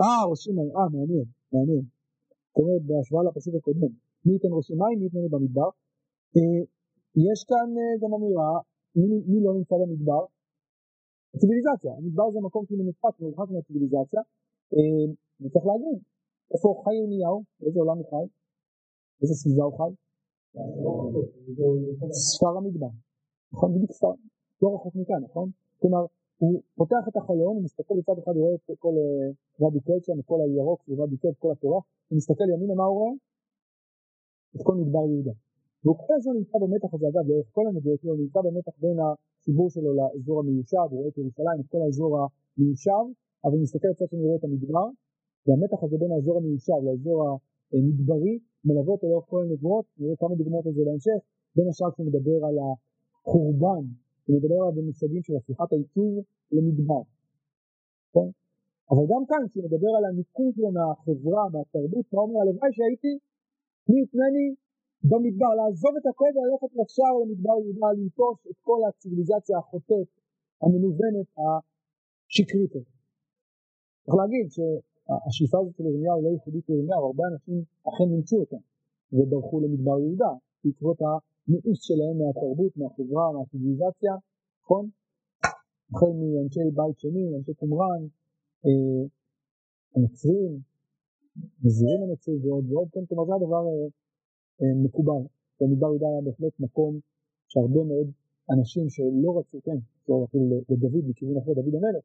אה, 0.00 0.24
ראשים, 0.30 0.58
אה, 0.58 0.88
מעניין, 0.92 1.24
מעניין. 1.52 1.84
זאת 2.48 2.56
אומרת, 2.56 2.82
בהשוואה 2.86 3.22
לפסוק 3.24 3.54
הקודם. 3.54 4.01
מי 4.26 4.32
ייתן 4.32 4.52
ראשי 4.56 4.74
מים, 4.80 4.98
מי 4.98 5.04
ייתן 5.04 5.24
במדבר. 5.30 5.70
יש 7.28 7.40
כאן 7.50 7.68
גם 8.02 8.10
אמירה, 8.14 8.52
מי, 9.30 9.38
לא 9.44 9.54
נמצא 9.58 9.74
במדבר? 9.82 10.22
הציביליזציה, 11.34 11.92
המדבר 11.98 12.30
זה 12.34 12.38
מקום 12.40 12.66
כאילו 12.66 12.84
מופק, 12.84 13.20
מרוחק 13.20 13.50
מהציביליזציה, 13.50 14.20
וצריך 15.40 15.64
להגיד, 15.66 15.98
איפה 16.54 16.82
חי 16.84 16.94
ירמיהו, 16.94 17.42
באיזה 17.60 17.78
עולם 17.80 17.96
הוא 18.00 18.06
חי, 18.10 18.26
איזה 19.22 19.34
סביבה 19.34 19.64
הוא 19.64 19.74
חי, 19.78 19.92
ספר 22.12 22.56
המדבר, 22.58 22.92
נכון, 23.52 23.74
בדיוק 23.74 23.92
ספר, 23.92 24.14
לא 24.62 24.74
רחוק 24.74 24.94
מכאן, 24.96 25.22
נכון, 25.28 25.50
כלומר, 25.80 26.04
הוא 26.38 26.62
פותח 26.74 27.02
את 27.08 27.16
החלון, 27.16 27.54
הוא 27.56 27.64
מסתכל 27.64 27.94
מצד 27.94 28.18
אחד, 28.22 28.32
הוא 28.36 28.42
רואה 28.44 28.54
את 28.54 28.78
כל 28.78 28.94
רבי 29.60 29.80
קלצ'ן, 29.80 30.18
את 30.18 30.26
כל 30.26 30.38
הירוק, 30.44 30.80
רבי 30.88 31.16
קלצ'ן, 31.16 31.38
כל 31.38 31.52
התורה, 31.52 31.80
הוא 32.08 32.16
מסתכל 32.16 32.44
ימינה, 32.54 32.74
מה 32.74 32.84
הוא 32.84 32.98
רואה? 32.98 33.12
את 34.54 34.60
כל 34.66 34.74
מדבר 34.80 35.04
יהודה. 35.10 35.34
והוא 35.82 35.96
כל 36.06 36.14
הזמן 36.18 36.34
נמצא 36.40 36.56
במתח 36.62 36.94
הזה, 36.94 37.06
אגב, 37.08 37.24
לאורך 37.28 37.48
כל 37.56 37.66
הנבואות 37.68 38.00
שלו, 38.00 38.14
נמצא 38.16 38.40
במתח 38.46 38.74
בין 38.82 38.96
החיבור 39.04 39.70
שלו 39.70 39.90
לאזור 39.98 40.40
המיושב, 40.40 40.86
הוא 40.90 40.98
רואה 40.98 41.08
את 41.08 41.18
ירושלים, 41.18 41.58
את 41.60 41.68
כל 41.72 41.80
האזור 41.84 42.10
המיושב, 42.18 43.04
אבל 43.44 43.52
הוא 43.52 43.62
מסתכל 43.62 43.92
קצת 43.96 44.12
רואה 44.12 44.36
את 44.36 44.44
המדבר, 44.44 44.86
והמתח 45.46 45.80
הזה 45.84 45.96
בין 46.02 46.12
האזור 46.12 46.36
המיושב 46.38 46.80
לאזור 46.86 47.18
המדברי, 47.72 48.38
מלווה 48.64 48.92
אותו 48.94 49.06
לאורך 49.08 49.26
כל 49.28 49.40
הנבואות, 49.44 49.84
נראה 49.98 50.16
כמה 50.16 50.34
דוגמאות 50.34 50.66
על 50.66 50.72
זה 50.72 50.82
בהמשך, 50.86 51.18
בין 51.56 51.68
השאר 51.68 51.90
כשהוא 51.92 52.06
מדבר 52.06 52.38
על 52.46 52.56
החורבן, 52.64 53.84
הוא 54.26 54.36
מדבר 54.36 54.54
עליו 54.60 54.72
במושגים 54.76 55.22
של 55.22 55.36
הפיכת 55.36 55.72
העיצוב 55.72 56.12
למדבר. 56.52 57.02
כן? 58.14 58.28
אבל 58.90 59.04
גם 59.12 59.22
כאן, 59.30 59.42
כשהוא 59.48 59.64
מדבר 59.64 59.92
על 59.98 60.04
הניקוד 60.08 60.54
מהחברה, 60.76 61.42
מהתרבות, 61.52 62.06
הוא 62.10 62.20
אומר, 62.22 62.40
הלוואי 62.40 62.72
שהייתי 62.76 63.12
מי 63.88 63.96
יתנני 64.02 64.48
במדבר, 65.10 65.52
לעזוב 65.58 65.92
את 66.00 66.06
הכל 66.10 66.30
וללכת 66.34 66.70
ישר 66.80 67.12
למדבר 67.20 67.56
יהודה, 67.64 67.88
לנטוש 67.96 68.38
את 68.50 68.58
כל 68.66 68.80
הציוויליזציה 68.88 69.58
החוטאת, 69.58 70.08
המנוונת, 70.62 71.28
השקרית 71.40 72.72
הזאת. 72.76 72.96
צריך 74.04 74.16
להגיד 74.20 74.46
שהשאיפה 74.54 75.56
הזאת 75.60 75.74
של 75.76 75.84
ירמיהו 75.90 76.18
לא 76.24 76.30
ייחודית 76.36 76.64
לירמיהו, 76.68 77.02
הרבה 77.08 77.24
אנשים 77.32 77.56
אכן 77.88 78.08
נמצאו 78.14 78.38
אותה 78.40 78.60
וברחו 79.12 79.56
למדבר 79.60 79.96
יהודה 80.04 80.32
בעקבות 80.64 80.98
המיאוס 81.04 81.80
שלהם 81.88 82.16
מהתרבות, 82.20 82.72
מהחברה, 82.80 83.24
מהציוויליזציה, 83.34 84.14
נכון? 84.62 84.84
החל 85.90 86.12
מאנשי 86.20 86.60
בית 86.78 86.98
שני, 87.02 87.24
אנשי 87.36 87.54
קומראן, 87.54 88.02
אה, 88.64 89.02
הנוצרים, 89.94 90.52
נזירים 91.64 92.02
הנוצרים 92.02 92.38
ועוד 92.44 92.72
ועוד, 92.72 92.88
כן, 92.92 93.04
כלומר 93.08 93.24
זה 93.26 93.34
הדבר 93.34 93.64
אה, 93.66 93.88
אה, 94.62 94.74
מקובל. 94.84 95.22
במדבר 95.60 95.86
יהודה 95.86 96.06
היה 96.08 96.20
בהחלט 96.26 96.60
מקום 96.60 97.00
שהרבה 97.48 97.82
מאוד 97.84 98.08
אנשים 98.50 98.90
שלא 98.90 99.38
רצו, 99.38 99.58
כן, 99.64 99.78
לא 100.08 100.24
אפילו 100.24 100.44
לדוד 100.68 101.04
בכיוון 101.08 101.36
אחר, 101.36 101.52
דוד 101.52 101.74
המלך, 101.74 102.04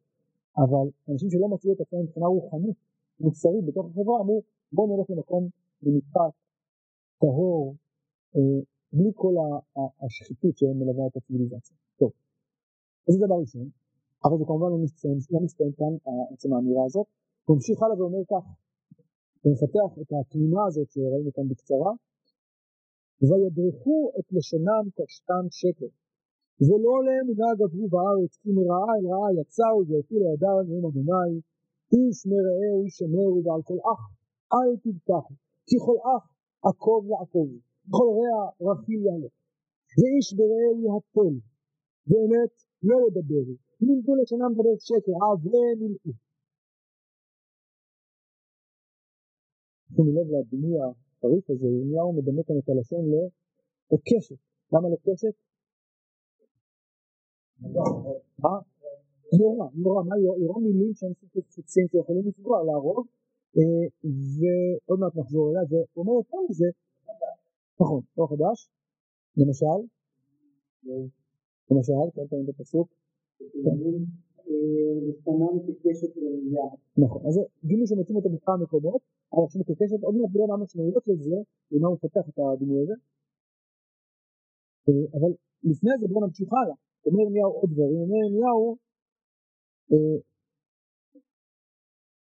אבל 0.57 0.85
אנשים 1.11 1.29
שלא 1.29 1.47
מצאו 1.47 1.73
את 1.73 1.81
עצמם 1.81 1.99
מבחינה 1.99 2.25
רוחנית, 2.25 2.77
מוסרית 3.19 3.65
בתוך 3.65 3.85
החברה, 3.85 4.21
אמרו 4.21 4.41
בואו 4.71 4.97
נלך 4.97 5.09
למקום 5.09 5.49
מנותק, 5.83 6.35
טהור, 7.21 7.75
אה, 8.35 8.59
בלי 8.93 9.11
כל 9.15 9.35
השחיתות 10.05 10.57
שמלווה 10.57 11.07
את 11.07 11.17
הציוויליזציה. 11.17 11.77
טוב, 11.99 12.11
אז 13.07 13.13
זה 13.13 13.25
דבר 13.25 13.39
ראשון, 13.39 13.69
אבל 14.25 14.37
זה 14.37 14.43
כמובן 14.47 14.69
לא 14.71 14.77
מסתיים, 14.77 15.17
לא 15.31 15.39
כאן 15.77 16.11
עצם 16.33 16.53
האמירה 16.53 16.85
הזאת, 16.85 17.07
הוא 17.45 17.55
ממשיך 17.55 17.81
הלאה 17.81 17.99
ואומר 17.99 18.23
כך, 18.31 18.43
ומפתח 19.45 19.91
את 20.01 20.09
התמונה 20.13 20.61
הזאת 20.67 20.89
שראינו 20.93 21.29
כאן 21.35 21.47
בקצרה, 21.49 21.91
וידרכו 23.27 23.99
את 24.19 24.25
לשונם 24.35 24.83
קשתם 24.97 25.45
שקר. 25.59 25.91
ולא 26.65 26.91
עליהם 26.99 27.25
מנהג 27.29 27.57
עברו 27.65 27.87
בארץ, 27.93 28.31
כי 28.41 28.49
מרעה 28.57 28.91
אל 28.97 29.05
רעה 29.11 29.29
יצאו 29.39 29.79
והפילו 29.87 30.25
ידם 30.33 30.55
נאום 30.67 30.85
אדוני, 30.89 31.31
איש 31.93 32.17
מרעהו 32.31 32.77
איש 32.85 32.97
אמרו 33.05 33.37
ועל 33.45 33.61
כל 33.69 33.79
אח 33.93 34.01
אל 34.53 34.71
תבטחו, 34.83 35.33
כי 35.67 35.75
כל 35.85 35.97
אח 36.15 36.23
עקוב 36.69 37.01
יעקב, 37.11 37.49
כל 37.95 38.09
רע 38.17 38.39
רכיל 38.67 39.01
יעלה, 39.05 39.31
ואיש 39.97 40.27
ברעהו 40.37 40.77
יהפל, 40.85 41.35
ואמת 42.09 42.53
לא 42.89 42.97
ידברו, 43.05 43.55
לימדו 43.81 44.13
לשונם 44.19 44.51
דבר 44.57 44.75
שקר, 44.87 45.15
עברי 45.31 45.67
מלכו. 45.79 46.11
שימו 49.97 50.11
לב 50.11 50.27
לדימוי 50.31 50.77
החריף 50.79 51.49
הזה, 51.49 51.67
ירמיהו 51.67 52.13
מדמה 52.13 52.43
כאן 52.43 52.55
את 52.57 52.69
הלשון 52.69 53.05
לעוקשת. 53.11 54.35
למה 54.73 54.87
לעוקשת? 54.89 55.33
אה? 58.45 58.59
יורה, 59.39 59.67
יורה, 59.75 60.03
מה 60.03 60.17
יורה? 60.17 60.39
יורה 60.39 60.59
מילים 60.59 60.93
שהם 60.95 61.13
חוצים 61.55 61.87
שיכולים 61.91 62.27
לפגוע, 62.27 62.63
להרוג, 62.63 63.05
ועוד 64.37 64.99
מעט 64.99 65.15
נחזור 65.15 65.49
אליה, 65.49 65.61
ואומר 65.69 66.13
יותר 66.13 66.37
מזה, 66.49 66.69
נכון, 67.81 68.01
לא 68.17 68.27
חדש, 68.29 68.69
למשל, 69.37 69.79
למשל, 71.71 71.93
כן, 72.15 72.27
תמיד 72.27 72.45
בפסוק, 72.47 72.87
נכון, 76.97 77.21
אז 77.27 77.39
גילו 77.65 77.87
שמוצאים 77.87 78.17
אותו 78.17 78.29
בכמה 78.29 78.57
מקומות, 78.57 79.01
אבל 79.33 79.45
כשמקשקשת 79.49 80.03
עוד 80.03 80.15
מעט 80.15 80.29
נראה 80.33 80.47
מה 80.47 80.53
המשמעויות 80.53 81.03
של 81.05 81.17
זה, 81.27 81.37
ומה 81.71 81.87
הוא 81.87 81.95
מפתח 81.95 82.29
את 82.29 82.39
הדימוי 82.39 82.79
הזה. 82.83 82.93
אבל 85.17 85.31
לפני 85.63 85.91
זה 85.99 86.07
בואו 86.07 86.25
נמשיך 86.25 86.49
הלאה, 86.53 86.75
אומר 87.05 87.21
ירמיהו 87.23 87.51
עוד 87.51 87.69
דברים, 87.73 87.99
אומר 88.03 88.17
ירמיהו, 88.25 88.77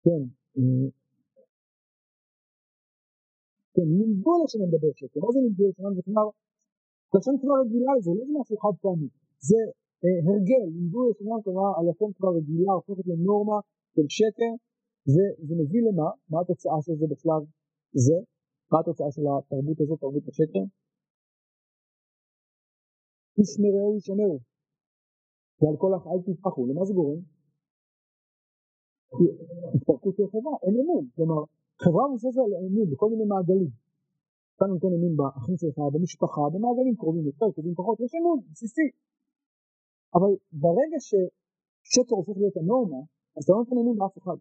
כן, 0.04 0.22
כן, 3.74 3.88
נלבו 4.00 4.44
לשם 4.44 4.60
מדבר 4.68 4.92
שקר, 4.96 5.20
מה 5.20 5.32
זה 5.34 5.40
נלבו 5.46 5.64
לשם? 5.70 5.94
זה 5.96 6.02
כלומר, 6.06 6.28
לשון 7.16 7.36
כבר 7.42 7.56
רגילה 7.66 7.92
לזה, 7.98 8.12
לא 8.18 8.26
זה 8.28 8.34
משהו 8.42 8.58
חד 8.64 8.76
פעמי, 8.82 9.10
זה 9.40 9.62
אה, 9.66 9.72
הרגל, 10.04 10.64
לימדו 10.76 11.02
ישנה 11.10 11.36
כלומר 11.44 11.70
הלשון 11.78 12.12
כבר 12.18 12.32
רגילה 12.38 12.72
הופכת 12.78 13.08
לנורמה 13.12 13.58
של 13.96 14.06
שקר, 14.18 14.52
וזה 15.12 15.54
מביא 15.60 15.82
למה? 15.88 16.10
מה 16.30 16.38
התוצאה 16.42 16.82
של 16.86 16.96
זה 17.00 17.06
בשלב 17.12 17.42
זה? 18.06 18.18
מה 18.72 18.80
התוצאה 18.80 19.12
של 19.16 19.22
התרבות 19.32 19.78
הזאת, 19.82 20.00
תרבות 20.00 20.28
השקר? 20.28 20.66
איש 23.38 23.52
ישמרו, 23.98 24.40
ועל 25.62 25.76
כל 25.82 25.92
אח 25.98 26.04
אל 26.08 26.22
תתפחו, 26.26 26.62
למה 26.70 26.86
זה 26.86 26.94
גורם? 26.94 27.22
התפרקות 29.76 30.16
של 30.18 30.28
חברה, 30.32 30.54
אין 30.64 30.76
אמון, 30.82 31.04
כלומר 31.16 31.42
חברה 31.84 32.04
מבוססת 32.08 32.44
על 32.46 32.54
אמון 32.68 32.88
בכל 32.92 33.10
מיני 33.12 33.26
מעגלים. 33.32 33.72
אתה 34.56 34.66
נותן 34.74 34.92
אמון 34.98 35.14
באחים 35.20 35.58
שלך, 35.62 35.78
במשפחה, 35.94 36.42
במעגלים 36.54 36.96
קרובים 37.02 37.26
יותר, 37.30 37.48
קרובים 37.56 37.76
פחות, 37.76 38.00
יש 38.00 38.12
אמון, 38.20 38.40
בסיסי. 38.52 38.88
אבל 40.16 40.32
ברגע 40.64 41.00
ששקר 41.08 42.16
הופך 42.20 42.36
להיות 42.42 42.58
הנורמה, 42.58 43.02
אז 43.36 43.42
אתה 43.44 43.52
לא 43.54 43.60
נותן 43.60 43.78
אמון 43.82 43.98
באף 44.00 44.18
אחד. 44.18 44.38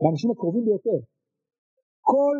האנשים 0.00 0.30
הקרובים 0.30 0.64
ביותר. 0.64 0.98
כל 2.10 2.36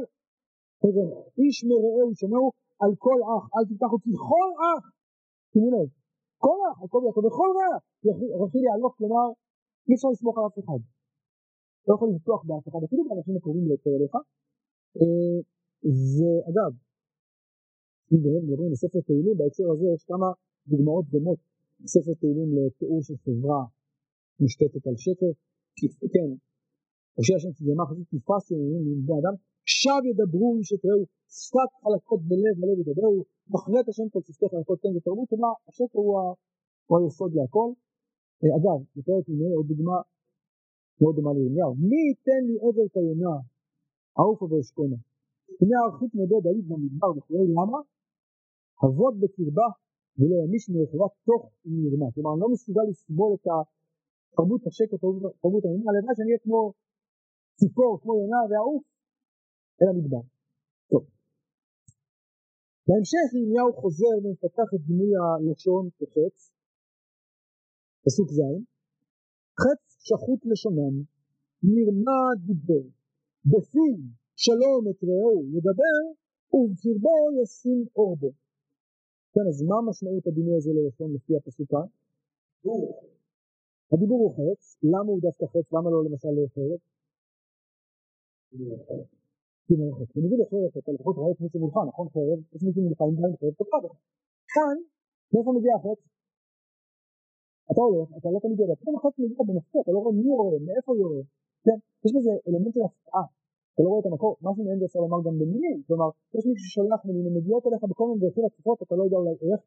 אבן, 0.85 1.09
איש 1.39 1.57
מרעהו 1.69 2.13
ישמעו 2.13 2.47
על 2.83 2.93
כל 3.05 3.19
אח, 3.35 3.45
אל 3.55 3.65
תפתח 3.69 3.91
אותי, 3.95 4.13
כל 4.31 4.49
אח, 4.71 4.85
שימו 5.53 5.69
לב, 5.75 5.89
כל 6.45 6.59
אח, 6.69 6.77
על 6.83 6.89
כל 6.93 7.01
יעקב, 7.07 7.25
וכל 7.27 7.51
רע, 7.59 7.73
רכיל 8.43 8.65
יעלוף, 8.69 8.95
כלומר, 8.99 9.27
אי 9.87 9.95
אפשר 9.95 10.09
לסמוך 10.13 10.35
על 10.39 10.45
אף 10.49 10.57
אחד. 10.63 10.81
לא 11.87 11.95
יכול 11.95 12.09
לבטוח 12.13 12.41
באף 12.49 12.65
אחד, 12.69 12.81
אפילו 12.87 13.03
באנשים 13.07 13.35
הקרובים 13.37 13.65
ביותר 13.69 13.93
אליך. 13.97 14.15
ואגב, 16.15 16.73
אם 18.13 18.21
באמת 18.25 18.43
מדברים 18.47 18.71
בספר 18.73 19.01
תהילים, 19.07 19.37
בהקשר 19.39 19.67
הזה 19.73 19.87
יש 19.95 20.03
כמה 20.11 20.29
דוגמאות 20.71 21.07
דומות 21.15 21.39
בספר 21.83 22.15
תהילים 22.21 22.51
לתיאור 22.57 23.01
של 23.07 23.17
חברה 23.25 23.61
מושתתת 24.41 24.85
על 24.89 24.97
שקר, 25.05 25.33
כן, 26.15 26.29
הושע 27.17 27.35
השם 27.37 27.53
צדמה 27.59 27.85
חזית 27.89 28.09
תפס 28.13 28.45
ימים 28.51 28.83
מבני 28.89 29.17
אדם, 29.21 29.35
שב 29.79 30.03
ידברו 30.11 30.49
איש 30.59 30.71
את 30.75 30.83
רעהו, 30.87 31.05
שפת 31.39 31.71
חלקות 31.83 32.21
בלב 32.31 32.55
ולב 32.59 32.79
ידברו, 32.83 33.25
מחנה 33.55 33.79
את 33.81 33.89
השם 33.89 34.07
כל 34.13 34.23
שפתי 34.27 34.47
חלקות 34.53 34.79
כן 34.83 34.93
ותרבות, 34.97 35.29
כלומר 35.31 35.53
השקר 35.69 35.99
הוא 36.87 36.97
היסוד 36.99 37.33
להכל. 37.39 37.71
אגב, 38.59 38.79
נתארת 38.97 39.27
ממנו 39.29 39.55
עוד 39.59 39.67
דוגמה 39.73 39.97
מאוד 41.01 41.15
דומה 41.17 41.33
לירמיהו, 41.37 41.75
מי 41.91 42.01
ייתן 42.09 42.43
לי 42.49 42.57
עבר 42.65 42.87
כיונה, 42.95 43.35
ערופה 44.19 44.45
ואשכונה. 44.51 44.99
הנה 45.61 45.77
הרחית 45.85 46.13
נודד 46.15 46.43
העיד 46.47 46.65
במדבר 46.69 47.11
וכולי, 47.17 47.47
למה? 47.59 47.79
אבות 48.85 49.15
בקרבה 49.21 49.69
ולא 50.19 50.37
ימיש 50.45 50.65
מרחבה 50.73 51.09
תוך 51.29 51.43
מרמה. 51.65 52.09
כלומר, 52.15 52.31
אני 52.33 52.41
לא 52.45 52.49
מסוגל 52.55 52.85
לסבול 52.91 53.31
את 53.37 53.47
תרבות 54.37 54.63
השקט, 54.67 55.01
תרבות 55.43 55.63
המרמה, 55.65 55.89
הלוואי 55.91 56.15
שאני 56.17 56.31
אהיה 56.31 56.45
כמו 56.47 56.61
ציפור, 57.59 57.93
כמו 58.03 58.13
יונה 58.21 58.41
ואעוף 58.49 58.85
אל 59.81 59.89
המדבר. 59.93 60.25
טוב. 60.91 61.05
בהמשך 62.87 63.29
ירמיהו 63.35 63.73
חוזר 63.81 64.15
ומפתח 64.19 64.69
את 64.75 64.81
דימוי 64.87 65.13
הלשון 65.21 65.85
כחץ, 65.99 66.37
פסוק 68.05 68.29
ז', 68.37 68.41
חץ 69.63 69.83
שחוט 70.07 70.41
לשונם, 70.51 70.95
מרמה 71.63 72.23
דיבר, 72.47 72.85
בפיו 73.51 73.97
שלום 74.37 74.83
את 74.91 75.05
רעהו 75.09 75.41
ידבר, 75.57 76.01
ובקרבו 76.53 77.17
ישים 77.43 77.87
אור 77.97 78.17
בו. 78.21 78.31
כן, 79.35 79.45
אז 79.51 79.63
מה 79.71 79.77
משמעות 79.89 80.27
הדימוי 80.27 80.57
הזה 80.57 80.71
ללשון 80.77 81.15
לפי 81.15 81.37
הפסוק 81.37 81.71
כאן? 81.71 81.87
הדיבור 83.93 84.21
הוא 84.25 84.33
חץ, 84.37 84.77
למה 84.83 85.09
הוא 85.13 85.21
דווקא 85.27 85.47
חץ? 85.53 85.67
למה 85.73 85.91
לא 85.91 85.99
למשל 86.07 86.29
חרב? 86.55 86.81
כי 89.67 89.75
מרחק. 89.81 90.09
בניגוד 90.15 90.39
לחרב, 90.43 90.71
אתה 90.79 90.93
לפחות 90.93 91.17
רואה 91.17 91.33
את 91.33 91.41
מי 91.41 91.49
שמולך, 91.53 91.77
נכון 91.91 92.07
חרב? 92.15 92.39
יש 92.55 92.63
מישהו 92.67 92.83
מולך 92.83 93.01
עם 93.01 93.15
דם 93.17 93.37
חרב 93.41 93.55
תוקע 93.61 93.79
בך. 93.85 93.95
כאן, 94.55 94.77
מאיפה 95.33 95.51
מגיע 95.59 95.73
החץ? 95.77 96.01
אתה 97.71 97.81
הולך, 97.87 98.09
אתה 98.19 98.29
לא 98.35 98.39
תמיד 98.43 98.61
יודע, 98.61 98.75
פתאום 98.81 98.97
החץ 98.97 99.15
מגיע 99.19 99.43
במפתח, 99.49 99.81
אתה 99.85 99.93
לא 99.95 99.99
רואה 100.03 100.13
מי 100.19 100.27
יורה, 100.29 100.59
מאיפה 100.67 100.91
יורה. 101.01 101.23
כן, 101.65 101.79
יש 102.05 102.11
בזה 102.17 102.33
אלמנט 102.49 102.75
של 102.75 102.85
הפתעה. 102.89 103.25
אתה 103.73 103.81
לא 103.85 103.89
רואה 103.91 104.01
את 104.03 104.07
המקור, 104.11 104.33
משהו 104.47 104.63
מעין 104.65 104.79
זה 104.81 104.87
אפשר 104.89 105.01
לומר 105.07 105.21
גם 105.27 105.35
במילים, 105.41 105.79
כלומר, 105.87 106.09
יש 106.37 106.43
מישהו 106.49 106.65
ששולח 106.69 107.01
מילים, 107.07 107.25
הן 107.27 107.35
מגיעות 107.39 107.63
אליך 107.67 107.83
בכל 107.91 108.05
מיני 108.09 108.21
דרכים 108.23 108.45
עקיפות, 108.49 108.79
אתה 108.85 108.95
לא 108.99 109.03
יודע 109.07 109.17
אולי 109.21 109.35
איך, 109.51 109.61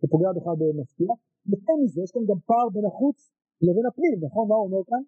זה 0.00 0.06
פוגע 0.12 0.30
בך 0.36 0.46
במפתיע. 0.60 1.12
יותר 1.54 1.74
מזה, 1.82 1.98
יש 2.04 2.10
כאן 2.14 2.24
גם 2.30 2.38
פער 2.50 2.66
בין 2.74 2.86
החוץ 2.90 3.18
לבין 3.66 3.86
הפנים, 3.90 4.16
נכון? 4.26 4.44
מה 4.48 4.56
הוא 4.58 4.64
אומר 4.68 4.82
כאן? 4.90 5.02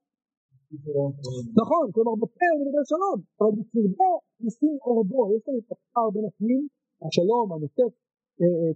נכון, 1.62 1.86
כלומר 1.94 2.14
בפה 2.22 2.46
הוא 2.52 2.60
מדבר 2.62 2.84
שלום, 2.92 3.18
אבל 3.38 3.50
בקרבו 3.58 4.10
נשים 4.46 4.74
אורבו, 4.86 5.20
יש 5.34 5.42
כאן 5.46 5.54
את 5.60 5.72
הפער 5.72 6.08
בין 6.14 6.24
הפנים, 6.30 6.62
השלום, 7.06 7.46
הנוטף, 7.52 7.92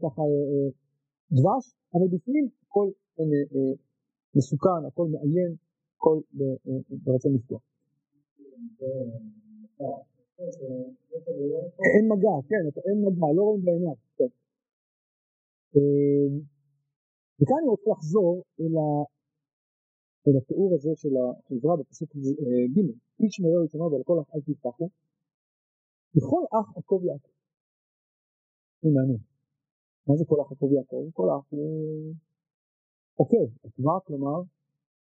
ככה 0.02 0.22
דבש, 1.36 1.64
אבל 1.94 2.08
בפנים 2.14 2.48
הכל 2.62 2.86
מסוכן, 4.36 4.80
הכל 4.88 5.06
מאיים, 5.12 5.52
הכל 5.96 6.16
ברצון 7.04 7.34
לפתוח. 7.34 7.62
אין 11.94 12.04
מגע, 12.12 12.34
כן, 12.48 12.62
אין 12.88 12.98
מגע, 13.06 13.26
לא 13.36 13.42
רואים 13.42 13.64
בעיניים. 13.64 13.98
כן. 14.16 14.30
וכאן 17.40 17.56
אני 17.60 17.68
רוצה 17.68 17.90
לחזור 17.90 18.42
אל 20.28 20.36
התיאור 20.36 20.74
הזה 20.74 20.90
של 20.96 21.14
החברה 21.16 21.76
בפסוק 21.76 22.16
ג' 22.74 22.78
איש 23.20 23.40
מראה 23.40 23.62
ראשונה 23.62 23.84
ועל 23.84 24.02
כל 24.04 24.18
אח 24.20 24.34
אל 24.34 24.40
תפתחו 24.40 24.88
בכל 26.14 26.42
אח 26.60 26.76
עקוב 26.76 27.04
יעקב. 27.04 27.28
זה 28.82 28.88
מעניין. 28.94 29.18
מה 30.06 30.16
זה 30.16 30.24
כל 30.28 30.40
אח 30.40 30.52
עקוב 30.52 30.72
יעקב? 30.72 31.04
כל 31.12 31.28
אח 31.38 31.46
הוא 31.50 32.14
עוקב, 33.14 33.46
עקבה 33.64 33.92
כלומר 34.06 34.42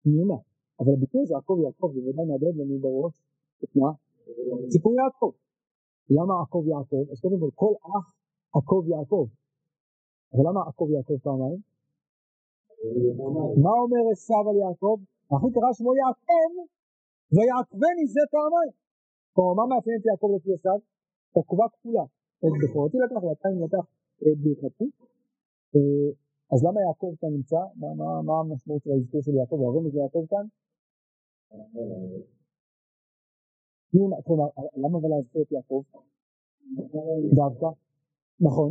מיומה. 0.05 0.39
אבל 0.79 0.93
הביטוי 0.93 1.21
הזה 1.21 1.37
עקוב 1.37 1.59
יעקב 1.59 1.91
בוודאי 1.95 2.25
מהדהד 2.25 2.55
לנו 2.55 2.79
בראש 2.79 3.15
את 3.63 3.75
מה? 3.75 4.04
סיפור 4.73 4.93
יעקב. 4.99 5.31
למה 6.09 6.33
עקוב 6.43 6.67
יעקב? 6.67 7.03
אז 7.11 7.19
קודם 7.21 7.39
כל 7.39 7.49
כל 7.55 7.73
אח 7.97 8.05
עקוב 8.57 8.87
יעקב. 8.89 9.27
אבל 10.33 10.43
למה 10.49 10.61
עקוב 10.69 10.91
יעקב 10.91 11.17
פעמיים? 11.17 11.59
מה 13.63 13.71
אומר 13.83 14.03
עשיו 14.11 14.49
על 14.49 14.55
יעקב? 14.55 14.97
אחי 15.35 15.49
קרא 15.55 15.73
שמו 15.77 15.91
יעקב 16.01 16.51
ויעקבני 17.35 18.05
זה 18.15 18.23
פעמיים. 18.31 18.73
כלומר 19.33 19.53
מה 19.53 19.75
מאפיין 19.75 19.97
את 19.99 20.05
יעקב 20.05 20.29
לפי 20.35 20.53
עשיו? 20.53 20.79
עקבה 21.37 21.65
כפולה. 21.73 22.05
את 22.43 22.53
בכורתי 22.61 22.97
לקח 23.05 23.23
ועתיים 23.23 23.63
לקח 23.63 23.85
את 24.21 24.37
ברכתי. 24.43 24.87
אז 26.53 26.59
למה 26.65 26.79
יעקב 26.87 27.11
כאן 27.19 27.29
נמצא? 27.29 27.61
מה 28.27 28.39
המשמעות 28.39 28.83
של 28.83 28.91
האזכור 28.91 29.21
של 29.21 29.35
יעקב? 29.35 29.55
הרמז 29.61 29.95
ליעקב 29.95 30.25
כאן? 30.29 30.45
כלומר, 34.25 34.47
למה 34.83 34.97
אבל 34.97 35.09
להזכיר 35.09 35.41
את 35.41 35.51
יעקב? 35.51 35.81
דווקא, 37.35 37.69
נכון, 38.39 38.69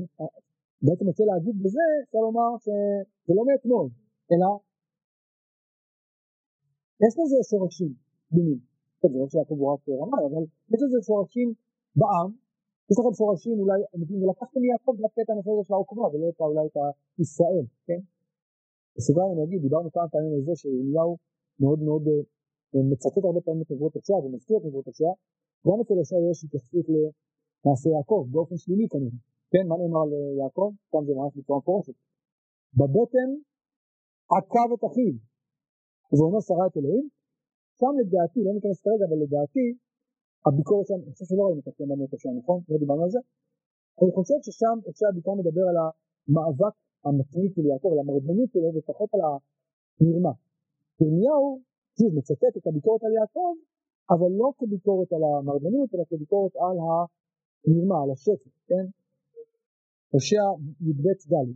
בעצם 0.82 1.06
רוצה 1.06 1.24
להגיד 1.24 1.56
בזה, 1.62 1.84
אפשר 2.04 2.18
לומר 2.18 2.50
שזה 2.64 3.32
לא 3.38 3.44
מאתמול, 3.48 3.86
אלא 4.32 4.48
יש 7.04 7.14
לזה 7.18 7.36
שורשים 7.50 7.92
פנימיים, 8.28 8.60
זה 9.02 9.08
לא 9.20 9.26
שיעקב 9.32 9.56
הוא 9.60 9.72
רק 9.72 9.80
רמה, 10.02 10.18
אבל 10.28 10.42
יש 10.72 10.80
לזה 10.84 10.98
שורשים 11.08 11.48
בעם, 12.00 12.30
יש 12.90 12.96
לכם 12.98 13.14
שורשים 13.20 13.56
אולי, 13.60 13.80
ולקחתם 14.20 14.60
מיעקב 14.60 14.94
דווקא 15.02 15.20
את 15.24 15.30
הנושא 15.30 15.50
הזה 15.50 15.64
של 15.66 15.74
העוקבה 15.74 16.06
ולא 16.12 16.26
את 16.28 16.40
אולי 16.40 16.66
את 16.66 16.76
ישראל, 17.22 17.66
כן? 17.86 18.00
בסוגריים 18.96 19.32
אני 19.32 19.44
אגיד, 19.44 19.60
דיברנו 19.62 19.88
כמה 19.92 20.08
פעמים 20.12 20.32
על 20.36 20.42
זה 20.48 20.52
שירמיהו 20.60 21.16
מאוד 21.60 21.78
מאוד 21.86 22.04
מצטט 22.90 23.24
הרבה 23.24 23.40
פעמים 23.40 23.62
את 23.62 23.70
נבואות 23.70 23.94
הושע 23.94 24.14
ומזכיר 24.14 24.56
את 24.58 24.64
נבואות 24.64 24.86
הושע, 24.86 25.12
גם 25.66 25.76
אצל 25.82 25.94
הושע 25.94 26.16
יש 26.30 26.44
התייחסות 26.44 26.86
למעשה 26.88 27.88
יעקב 27.96 28.26
באופן 28.32 28.56
שלילי 28.56 28.86
כנראה, 28.92 29.18
כן, 29.52 29.64
מה 29.68 29.76
נאמר 29.80 30.04
ליעקב? 30.12 30.70
כאן 30.90 31.02
זה 31.06 31.12
ממש 31.18 31.32
בצורה 31.36 31.58
מפורשת. 31.58 31.96
בבטן 32.78 33.30
עקב 34.36 34.68
את 34.74 34.82
אחיו, 34.88 35.14
וזה 36.08 36.22
אומר 36.26 36.40
שרה 36.48 36.66
את 36.68 36.76
אלוהים, 36.76 37.06
שם 37.78 37.92
לדעתי, 38.00 38.38
לא 38.46 38.52
ניכנס 38.56 38.78
כרגע, 38.84 39.04
אבל 39.08 39.18
לדעתי, 39.24 39.66
הביקורת 40.46 40.86
שם, 40.88 40.98
אני 41.04 41.12
חושב 41.12 41.26
שלא 41.30 41.42
ראינו 41.46 41.60
את 41.62 41.68
השם 41.68 41.86
בנות 41.90 42.12
הושע, 42.14 42.30
נכון? 42.40 42.58
לא 42.68 42.76
דיברנו 42.82 43.02
על 43.06 43.10
זה? 43.16 43.20
אני 44.00 44.10
חושב 44.16 44.38
ששם 44.46 44.76
הושע 44.88 45.08
בעיקר 45.14 45.34
מדבר 45.40 45.64
על 45.70 45.76
המאבק 45.82 46.74
המתמיד 47.04 47.50
של 47.54 47.64
יעקב, 47.70 47.88
על 47.92 48.00
המרדנות 48.02 48.48
שלו, 48.52 48.68
ופחות 48.74 49.10
על 49.14 49.22
המרמה. 49.26 50.34
ירמיהו 51.00 51.46
שוב 51.98 52.10
מצטט 52.18 52.56
את 52.58 52.66
הביקורת 52.66 53.02
על 53.04 53.12
יעקב, 53.20 53.54
אבל 54.10 54.30
לא 54.40 54.48
כביקורת 54.58 55.12
על 55.12 55.22
המרדנות, 55.24 55.94
אלא 55.94 56.04
כביקורת 56.10 56.52
על 56.56 56.76
המרמה, 56.84 58.02
על 58.02 58.10
השקר, 58.10 58.50
כן? 58.68 58.86
הושע 60.10 60.44
י"ב 60.80 61.06
ד' 61.32 61.52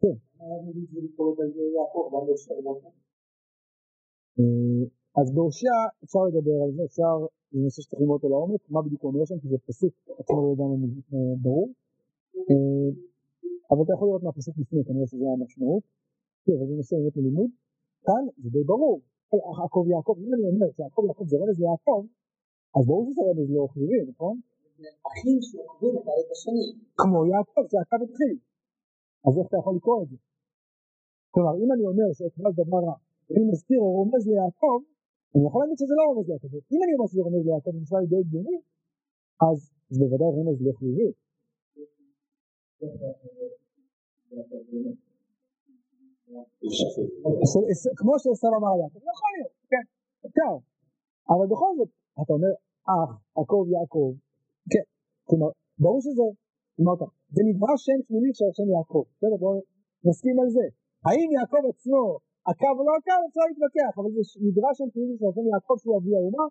כן. 0.00 0.16
אז 5.20 5.34
בהושע 5.34 5.76
אפשר 6.04 6.22
לדבר 6.28 6.58
על 6.64 6.70
זה, 6.76 6.82
אפשר, 6.84 7.14
זה 7.52 7.58
נושא 7.64 7.82
שצריך 7.82 8.00
ללמוד 8.00 8.16
אותו 8.16 8.28
לעומק, 8.28 8.60
מה 8.70 8.82
בדיוק 8.82 9.04
אומר 9.04 9.24
שם, 9.24 9.38
כי 9.42 9.48
זה 9.48 9.58
פסוק 9.66 9.94
עצמו 10.18 10.36
לא 10.42 10.52
לגמרי 10.52 10.76
ברור, 11.42 11.68
אבל 13.70 13.82
אתה 13.84 13.92
יכול 13.94 14.08
לראות 14.08 14.22
מהפסוק 14.22 14.54
לפני, 14.58 14.84
כנראה 14.84 15.06
שזה 15.06 15.24
המשמעות, 15.34 15.82
כן, 16.44 16.52
אבל 16.58 16.66
זה 16.68 16.74
נושא 16.80 16.96
באמת 16.96 17.16
ללימוד, 17.16 17.50
כאן 18.06 18.22
זה 18.42 18.48
די 18.54 18.64
ברור, 18.70 19.00
עקב 19.64 19.84
יעקב, 19.92 20.16
אם 20.24 20.30
אני 20.34 20.44
אומר 20.52 20.68
שעקב 20.76 21.02
יעקב 21.08 21.24
זה 21.30 21.36
רמז 21.40 21.58
ליעקב, 21.60 22.02
אז 22.76 22.82
ברור 22.86 23.02
שזה 23.08 23.22
רמז 23.28 23.48
לא 23.54 23.66
חיובי, 23.72 24.02
נכון? 24.10 24.36
אחים 25.08 25.38
שעוקבים 25.48 25.94
אחד 26.00 26.16
את 26.22 26.30
השני. 26.34 26.68
כמו 27.00 27.18
יעקב 27.32 27.62
שעקב 27.70 28.00
את 28.04 28.12
חיל. 28.18 28.36
אז 29.26 29.32
איך 29.38 29.46
אתה 29.48 29.56
יכול 29.60 29.74
לקרוא 29.76 30.02
את 30.02 30.08
זה? 30.10 30.16
כלומר, 31.32 31.54
אם 31.62 31.68
אני 31.74 31.84
אומר 31.90 32.08
שאתמול 32.18 32.52
דבר 32.62 32.80
רע, 32.86 32.96
אני 33.30 33.44
מזכיר 33.50 33.80
או 33.84 33.90
רומז 33.98 34.22
ליעקב, 34.28 34.78
אני 35.34 35.42
יכול 35.46 35.60
להגיד 35.62 35.78
שזה 35.80 35.94
לא 35.98 36.02
רומז 36.08 36.26
ליעקב. 36.28 36.48
אם 36.72 36.80
אני 36.84 36.92
אומר 36.94 37.06
שזה 37.10 37.22
רומז 37.26 37.42
ליעקב, 37.46 37.70
זה 37.74 37.80
נשמע 37.84 37.98
לי 38.00 38.06
די 38.12 38.20
הגיוני, 38.22 38.58
אז 39.48 39.58
זה 39.96 40.04
בוודאי 40.04 40.30
רמז 40.36 40.58
לא 40.66 40.72
חיובי. 40.78 41.10
כמו 48.00 48.14
שעשו 48.22 48.46
אמר 48.58 48.72
יעקב, 48.80 49.00
יכול 49.12 49.30
להיות, 49.34 49.54
כן, 49.70 49.84
אפשר. 50.26 50.52
אבל 51.32 51.46
בכל 51.52 51.72
זאת, 51.78 51.90
אתה 52.20 52.32
אומר, 52.36 52.52
אח, 52.96 53.10
עקב 53.40 53.64
יעקב, 53.74 54.10
כן, 54.72 54.86
כלומר, 55.28 55.50
ברור 55.82 56.00
שזה, 56.06 56.26
אמרת, 56.80 57.00
זה 57.34 57.40
נברא 57.48 57.74
שם 57.84 57.98
תמימי 58.06 58.30
של 58.38 58.46
השם 58.50 58.68
יעקב, 58.76 59.04
בסדר, 59.14 59.36
בואו 59.42 59.60
נסכים 60.06 60.36
על 60.42 60.48
זה. 60.56 60.66
האם 61.06 61.28
יעקב 61.36 61.62
עצמו 61.72 62.02
עקב 62.50 62.74
או 62.78 62.82
לא 62.88 62.92
עקב, 62.98 63.20
אפשר 63.28 63.44
להתווכח, 63.48 63.92
אבל 63.98 64.10
זה 64.16 64.22
נדרש 64.46 64.74
שם 64.78 64.88
תמימי 64.94 65.14
של 65.18 65.26
השם 65.30 65.46
יעקב 65.52 65.76
שהוא 65.80 65.94
אבי 65.98 66.12
האומה, 66.16 66.44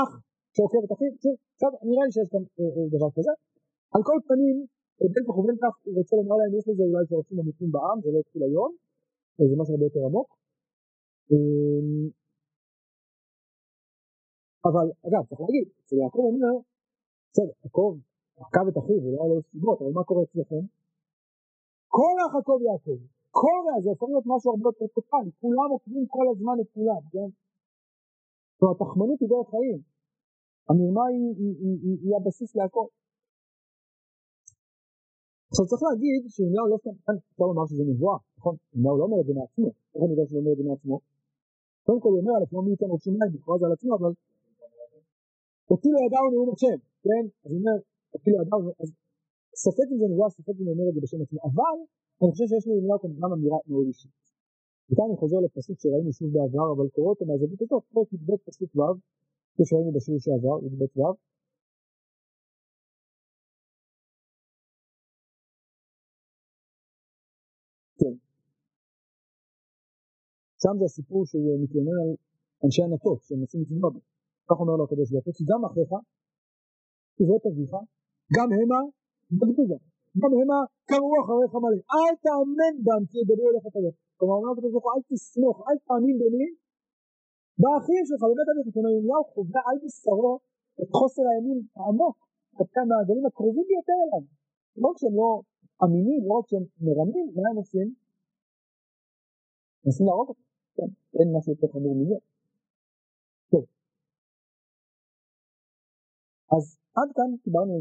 אח 0.00 0.10
שעוקב 0.54 0.82
את 0.86 0.92
אחיו, 0.94 1.10
עכשיו 1.54 1.70
נראה 1.90 2.04
לי 2.06 2.12
שיש 2.16 2.28
כאן 2.32 2.42
דבר 2.94 3.10
כזה. 3.16 3.32
על 3.94 4.02
כל 4.08 4.18
פנים, 4.28 4.56
בין 5.14 5.24
כך 5.26 5.34
ובין 5.38 5.58
כך 5.62 5.72
רוצה 5.98 6.14
לומר 6.20 6.36
להם, 6.40 6.52
יש 6.58 6.64
לזה 6.68 6.82
אולי 6.88 7.04
שורשים 7.10 7.36
עמוקים 7.40 7.70
בעם, 7.74 7.96
זה 8.04 8.08
לא 8.14 8.18
התחיל 8.22 8.42
היום, 8.48 8.70
זה 9.38 9.56
משהו 9.60 9.74
הרבה 9.74 9.84
יותר 9.84 10.00
עמוק. 10.06 10.28
אבל 14.64 14.86
אגב, 15.06 15.22
צריך 15.28 15.40
להגיד, 15.40 15.68
אצל 15.84 15.96
יעקב 15.96 16.18
אומר, 16.18 16.54
בסדר, 17.32 17.52
יעקב 17.64 17.96
עקב 18.36 18.66
את 18.68 18.78
אחיו, 18.78 19.00
ולא 19.02 19.16
היה 19.22 19.34
לו 19.34 19.42
סיבות, 19.50 19.78
אבל 19.82 19.92
מה 19.98 20.04
קורה 20.04 20.22
אצלכם? 20.22 20.64
כל 21.88 22.16
החקוב 22.26 22.62
יעקב, 22.62 22.98
כל 23.30 23.60
זה 23.82 23.90
יכול 23.94 24.08
להיות 24.10 24.24
משהו 24.26 24.50
הרבה 24.50 24.66
יותר 24.68 24.86
קטן, 24.96 25.24
כולם 25.40 25.68
עוקבים 25.70 26.06
כל 26.06 26.26
הזמן 26.32 26.56
את 26.62 26.68
כולם, 26.74 27.02
כן? 27.12 27.30
זאת 28.54 28.62
אומרת, 28.62 28.76
התחמנות 28.80 29.20
היא 29.20 29.28
דרך 29.28 29.48
חיים, 29.50 29.80
המרמה 30.68 31.06
היא, 31.06 31.34
היא, 31.40 31.54
היא, 31.62 31.76
היא, 31.84 31.96
היא 32.02 32.12
הבסיס 32.16 32.56
להכל. 32.56 32.86
עכשיו 35.50 35.64
צריך 35.70 35.82
להגיד 35.88 36.20
שירמיהו 36.34 36.66
לא 36.72 36.76
סתם, 36.82 36.94
אפשר 37.32 37.46
לומר 37.50 37.66
שזה 37.70 37.84
נבואה, 37.90 38.18
נכון? 38.38 38.54
ירמיהו 38.72 38.96
לא 38.98 39.04
אומר 39.06 39.18
את 39.22 39.26
זה 39.28 39.34
מעצמו, 39.38 39.68
איך 39.92 40.00
אני 40.04 40.12
יודע 40.14 40.24
שהוא 40.28 40.38
אומר 40.40 40.52
את 40.54 40.58
זה 40.60 40.64
מעצמו? 40.70 40.96
קודם 41.86 42.00
כל 42.02 42.10
הוא 42.12 42.20
אומר 42.22 42.34
על 42.36 42.42
עצמו 42.46 42.58
מי 42.64 42.70
ייתן 42.74 42.90
עוד 42.92 43.00
שיניים, 43.06 43.30
לכאורה 43.34 43.58
זה 43.60 43.66
על 43.68 43.74
עצמו, 43.76 43.92
אבל 43.98 44.12
אותי 45.70 45.88
לא 45.94 45.98
ידעו 46.06 46.26
נאום 46.34 46.48
השם, 46.54 46.78
כן? 47.06 47.24
אז 47.44 47.50
הוא 47.52 47.58
אומר, 47.60 47.76
אותי 48.14 48.28
לא 48.32 48.38
ידעו, 48.42 48.58
אז 48.82 48.88
ספק 49.64 49.86
אם 49.92 49.98
זה 50.00 50.06
נבואה, 50.12 50.30
ספק 50.38 50.54
אם 50.60 50.66
הוא 50.66 50.72
אומר 50.74 50.86
את 50.90 50.94
זה 50.96 51.00
בשם 51.04 51.20
עצמו, 51.24 51.40
אבל 51.48 51.76
אני 52.20 52.30
חושב 52.32 52.46
שיש 52.50 52.64
לירמיהו 52.68 52.98
כאן 53.02 53.12
גם 53.20 53.30
אמירה 53.36 53.58
מאוד 53.70 53.86
אישית. 53.90 54.14
וכאן 54.88 55.06
אני 55.10 55.16
חוזר 55.22 55.38
לפסוק 55.44 55.76
שראינו 55.82 56.12
שוב 56.18 56.28
בעבר, 56.34 56.68
אבל 56.74 56.86
קורא 56.94 57.08
אותו 57.12 57.24
מהזווית 57.28 57.62
הזאת, 57.62 57.82
פרק 57.94 58.08
י"ב 58.12 58.30
פסוק 58.46 58.70
ו', 58.76 58.80
כפי 59.52 59.64
שראינו 59.68 59.90
בשיעור 59.96 60.20
שעבר, 60.24 60.56
י"ב 60.64 60.82
ו', 60.98 61.02
שם 70.62 70.74
זה 70.78 70.84
הסיפור 70.90 71.20
שהוא 71.30 71.62
מתלונן 71.62 71.98
על 72.02 72.10
אנשי 72.64 72.82
הנטות 72.86 73.18
שהם 73.24 73.38
מנסים 73.40 73.60
לתבוע 73.62 73.90
בו. 73.94 74.00
כך 74.48 74.56
אומר 74.62 74.74
לו 74.78 74.84
הקדוש 74.84 75.08
ברוך 75.12 75.26
הוא, 75.26 75.34
כי 75.38 75.44
גם 75.50 75.60
אחיך, 75.68 75.90
ובית 77.18 77.44
אביך, 77.50 77.72
גם 78.36 78.48
המה. 78.56 78.80
גם 80.20 80.30
המה 80.40 80.60
קראו 80.90 81.14
אחריך 81.22 81.52
מלא. 81.62 81.80
אל 81.94 82.14
תאמן 82.24 82.74
בם 82.86 83.02
כי 83.10 83.16
ידברו 83.22 83.46
אליך 83.50 83.66
כזה. 83.74 83.90
כלומר 84.18 84.34
אומר 84.38 84.50
הקדוש 84.52 84.70
ברוך 84.72 84.86
הוא, 84.86 84.92
אל 84.94 85.02
תסמוך, 85.08 85.56
אל 85.68 85.78
תאמין 85.86 86.16
במי? 86.22 86.48
באחים 87.60 88.02
שלך, 88.08 88.22
בבית 88.30 88.48
אביך. 88.52 88.66
כלומר 88.74 88.90
ירמיהו 88.96 89.24
חווה 89.34 89.60
על 89.68 89.76
בשרו 89.82 90.34
את 90.80 90.88
חוסר 90.98 91.24
האמון 91.30 91.58
העמוק, 91.78 92.16
דווקא 92.58 92.80
מהגלים 92.88 93.24
הקרובים 93.26 93.66
ביותר 93.68 93.98
אליו. 94.04 94.22
לא 94.80 94.86
רק 94.90 94.98
שהם 95.00 95.14
לא 95.20 95.28
אמינים, 95.84 96.20
לא 96.28 96.34
רק 96.38 96.46
שהם 96.50 96.64
מרמים, 96.86 97.26
מה 97.36 97.48
הם 97.50 97.56
עושים? 97.62 97.88
מנסים 99.84 100.06
להרוג 100.06 100.28
אותם. 100.28 100.49
כן, 100.80 100.90
אין 101.18 101.28
משהו 101.36 101.52
יותר 101.52 101.68
חמור 101.72 101.94
מזה. 102.00 102.14
טוב. 103.50 103.64
אז 106.56 106.64
עד 106.98 107.08
כאן 107.16 107.30
דיברנו 107.44 107.72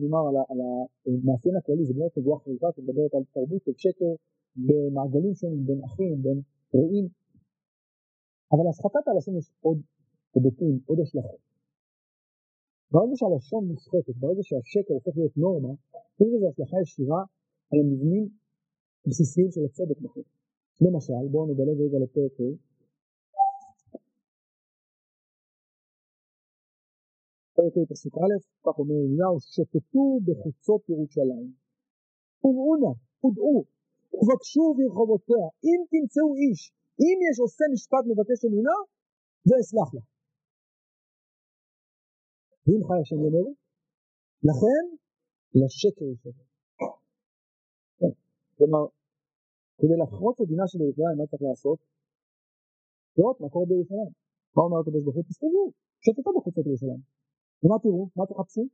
נאמר 0.00 0.24
על 0.50 0.60
המאפיין 1.06 1.56
הכללי, 1.56 1.84
זה 1.84 1.94
באמת 1.94 2.18
נבואה 2.18 2.38
חריפה 2.38 2.68
שמדברת 2.74 3.12
על 3.14 3.24
תרבות 3.34 3.62
של 3.64 3.72
שקר 3.76 4.12
במעגלים 4.66 5.34
שונים, 5.34 5.66
בין 5.66 5.80
אחים, 5.84 6.22
בין 6.22 6.38
רעים. 6.74 7.06
אבל 8.52 8.64
להשחתת 8.66 9.04
הלשון 9.08 9.36
יש 9.36 9.50
עוד 9.60 9.78
היבטים, 10.34 10.74
עוד 10.86 10.98
השלכות. 11.00 11.42
ברגע 12.92 13.14
שהלשון 13.20 13.62
מושחתת, 13.68 14.16
ברגע 14.22 14.42
שהשקר 14.48 14.94
הופך 14.94 15.14
להיות 15.16 15.36
נורמה, 15.36 15.72
יש 16.20 16.28
לזה 16.34 16.46
השלכה 16.48 16.76
ישירה 16.82 17.22
על 17.70 17.78
המבנים 17.82 18.28
בסיסיים 19.06 19.50
של 19.50 19.60
הצדק 19.64 20.00
בחוק. 20.04 20.37
למשל, 20.80 21.24
בואו 21.32 21.46
נדלג 21.46 21.78
רגע 21.84 21.98
לפרק 22.04 22.40
ה' 22.40 22.68
פרק 27.56 27.74
ה' 27.76 27.86
פסוק 27.92 28.14
א', 28.18 28.34
כך 28.64 28.78
אומר 28.78 28.94
ירמיהו, 29.04 29.36
שוטטו 29.40 30.04
בחוצות 30.26 30.82
ירושלים. 30.88 31.48
וראו 32.44 32.74
נא, 32.82 32.92
ודעו, 33.22 33.58
ובקשו 34.18 34.64
ברחובותיה, 34.76 35.46
אם 35.66 35.80
תמצאו 35.90 36.28
איש, 36.40 36.60
אם 37.02 37.16
יש 37.26 37.36
עושה 37.44 37.64
משפט 37.74 38.04
מבקש 38.10 38.38
אמונה, 38.46 38.78
ואסלח 39.46 39.88
לה. 39.94 40.02
ואם 42.64 42.80
חי 42.86 42.98
השם 43.02 43.18
יאמרו, 43.24 43.54
לכן 44.48 44.84
לשקר 45.60 46.04
ישבר. 46.12 46.46
כן, 47.98 48.12
כלומר, 48.56 48.84
כדי 49.78 49.96
לחרוץ 50.02 50.36
את 50.40 50.46
דינה 50.52 50.66
של 50.70 50.78
ירושלים, 50.80 51.16
מה 51.18 51.26
צריך 51.30 51.42
לעשות? 51.48 51.78
לראות 53.16 53.40
מה 53.40 53.48
קורה 53.52 53.66
בירושלים. 53.70 54.12
מה 54.54 54.62
אומר 54.64 54.78
הקדוש 54.80 55.02
ברוך 55.04 55.16
הוא? 55.16 55.24
תסתובבו, 55.28 55.64
שוטטו 56.04 56.30
בחוצות 56.36 56.66
ירושלים. 56.66 57.02
ומה 57.62 57.76
תראו? 57.82 58.02
מה 58.18 58.24
תחפשו? 58.30 58.64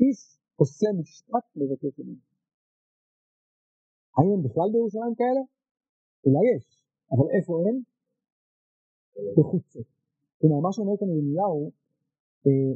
איש 0.00 0.20
עושה 0.60 0.88
משפט 1.00 1.46
לבקש 1.60 2.00
אמונה. 2.00 2.24
האם 4.16 4.30
הם 4.34 4.42
בכלל 4.46 4.68
בירושלים 4.72 5.14
כאלה? 5.20 5.42
אולי 6.24 6.44
יש, 6.52 6.66
אבל 7.12 7.26
איפה 7.36 7.52
הם? 7.64 7.76
בחוצות. 9.38 9.86
כלומר, 10.38 10.60
מה 10.60 10.72
שאומר 10.72 10.96
כאן 11.00 11.08
ירמיהו, 11.08 11.72
אה, 12.46 12.72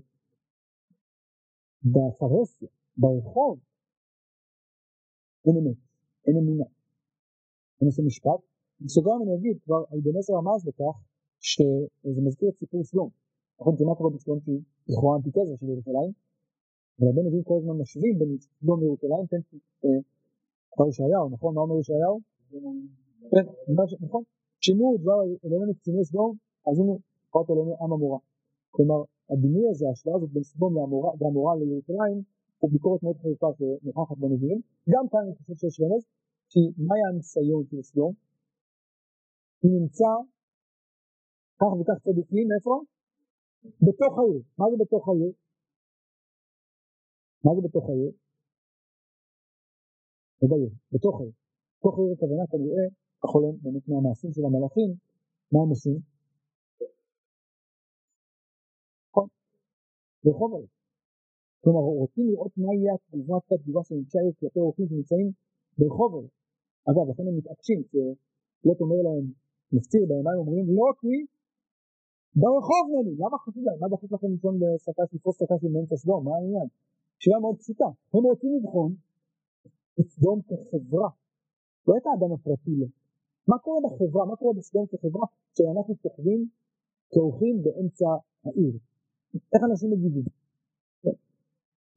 בפרהסיה, 1.92 2.68
ברחוב, 2.96 3.58
אין 5.46 5.56
אמת, 5.60 5.89
אין 6.26 6.36
אמונה. 6.36 6.64
אין 7.80 7.86
עושה 7.88 8.02
משפט. 8.02 8.40
בסוגריים 8.80 9.22
אני 9.22 9.34
אגיד, 9.34 9.56
כבר 9.64 9.84
אלבנסר 9.94 10.32
רמז 10.34 10.66
לכך, 10.68 10.96
שזה 11.40 12.20
מזכיר 12.26 12.48
את 12.48 12.56
סיפור 12.58 12.84
סלום. 12.84 13.10
נכון, 13.60 13.76
כי 13.76 13.84
מה 13.84 13.94
קורה 13.94 14.10
בסלום 14.10 14.40
שהיא 14.40 14.60
לכאורה 14.88 15.16
אנטיתזה 15.16 15.56
של 15.60 15.68
ירושלים? 15.68 16.12
אבל 16.96 17.08
הרבה 17.08 17.22
נביאים 17.26 17.44
כל 17.44 17.56
הזמן 17.58 17.76
משווים 17.82 18.18
בין 18.18 18.36
סלום 18.38 18.80
לירושלים, 18.80 19.26
כן, 19.30 19.40
כבר 20.72 20.88
ישעיהו, 20.88 21.28
נכון? 21.28 21.54
מה 21.54 21.60
אומר 21.60 21.78
ישעיהו? 21.80 22.20
כן, 23.30 23.44
נכון. 24.00 24.22
שינו 24.60 24.96
דבר 25.00 25.18
אלוהינו 25.44 25.74
קציני 25.74 26.04
סדום, 26.04 26.36
אז 26.66 26.78
הנה 26.78 26.92
קראת 27.30 27.50
אלוהינו 27.50 27.76
עם 27.80 27.92
המורה. 27.92 28.18
כלומר, 28.70 29.02
הדימוי 29.30 29.68
הזה, 29.70 29.88
ההשוואה 29.88 30.16
הזאת 30.16 30.30
בין 30.30 30.42
סדום 30.42 30.76
והמורה 31.20 31.56
לירושלים, 31.56 32.22
הוא 32.60 32.70
ביקורת 32.72 33.02
מאוד 33.02 33.16
חריפה 33.22 33.50
שנוכחת 33.58 34.16
בנביאים. 34.22 34.60
גם 34.92 35.04
כאן 35.10 35.20
אני 35.24 35.34
חושב 35.36 35.54
שיש 35.60 35.80
רמז, 35.82 36.04
כי 36.50 36.60
מה 36.86 36.94
היה 36.96 37.06
הניסיון 37.12 37.62
של 37.70 37.82
סדום? 37.82 38.12
הוא 39.60 39.70
נמצא 39.76 40.12
כך 41.58 41.70
וכך 41.78 41.98
צדיקים, 42.04 42.46
איפה? 42.56 42.74
בתוך 43.86 44.12
העיר. 44.18 44.42
מה 44.58 44.66
זה 44.70 44.76
בתוך 44.82 45.08
העיר? 45.08 45.32
מה 47.44 47.50
זה 47.56 47.60
בתוך 47.66 47.84
העיר? 47.88 48.10
לא 50.42 50.48
בעיר, 50.50 50.70
בתוך 50.92 51.14
העיר. 51.20 51.32
בתוך 51.78 51.94
העיר 51.98 52.12
הכוונה 52.14 52.44
כנראה, 52.52 52.86
להיות 53.40 53.56
באמת 53.62 53.88
מהמעשים 53.88 54.30
של 54.32 54.44
המלאכים, 54.46 54.90
מה 55.52 55.58
הם 55.62 55.68
עושים? 55.68 55.98
נכון, 59.10 59.28
ברחוב 60.24 60.54
העיר. 60.54 60.79
כלומר, 61.62 61.80
רוצים 62.02 62.24
לראות 62.30 62.52
מה 62.56 62.70
יהיה 62.74 62.92
התגובת 62.94 63.52
התגובה 63.52 63.82
של 63.88 63.94
העיר 63.94 64.32
כלפי 64.40 64.60
אורחים 64.60 64.86
שנמצאים 64.88 65.28
ברחוב 65.78 66.10
העיר. 66.14 66.30
אגב, 66.90 67.04
לכן 67.10 67.24
הם 67.28 67.36
מתעקשים, 67.38 67.80
שלוט 68.60 68.80
אומר 68.80 69.00
להם, 69.06 69.24
מפציר 69.72 70.02
בהם, 70.08 70.24
הם 70.28 70.38
אומרים, 70.42 70.66
לא 70.78 70.88
כי 71.00 71.14
ברחוב 72.40 72.84
נני, 72.94 73.14
למה 73.22 73.36
חשוב 73.44 73.62
להם? 73.66 73.78
מה 73.80 73.88
דחוף 73.92 74.12
לכם 74.12 74.30
לישון 74.34 74.54
בשקה 74.60 75.02
של 75.08 75.16
לתפוס 75.16 75.36
שקה 75.40 75.54
של 75.60 75.68
באמצע 75.74 75.96
סדום? 75.96 76.24
מה 76.24 76.32
העניין? 76.36 76.68
שאלה 77.18 77.38
מאוד 77.44 77.56
פשוטה, 77.62 77.88
הם 78.14 78.24
רוצים 78.30 78.50
לבחון 78.56 78.90
את 80.00 80.06
סדום 80.14 80.38
כחברה, 80.48 81.08
לא 81.88 81.94
את 81.98 82.06
האדם 82.06 82.32
הפרטי 82.32 82.74
לו. 82.80 82.86
מה 83.48 83.58
קורה 83.58 83.78
בחברה, 83.84 84.26
מה 84.26 84.36
קורה 84.36 84.52
בסדום 84.58 84.86
כחברה, 84.90 85.26
כשאנחנו 85.52 85.94
שוכבים 86.02 86.40
כאורחים 87.10 87.62
באמצע 87.62 88.08
העיר? 88.44 88.74
איך 89.54 89.62
אנשים 89.70 89.90
מגיבים? 89.90 90.39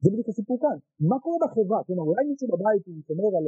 זה 0.04 0.10
בדיוק 0.12 0.28
הסיפור 0.28 0.56
כאן. 0.64 0.76
מה 1.10 1.16
קורה 1.24 1.38
בחברה? 1.44 1.78
כלומר, 1.86 2.04
אולי 2.10 2.24
מישהו 2.30 2.48
בבית 2.52 2.82
הוא 2.86 2.94
שומר 3.08 3.30
על, 3.38 3.46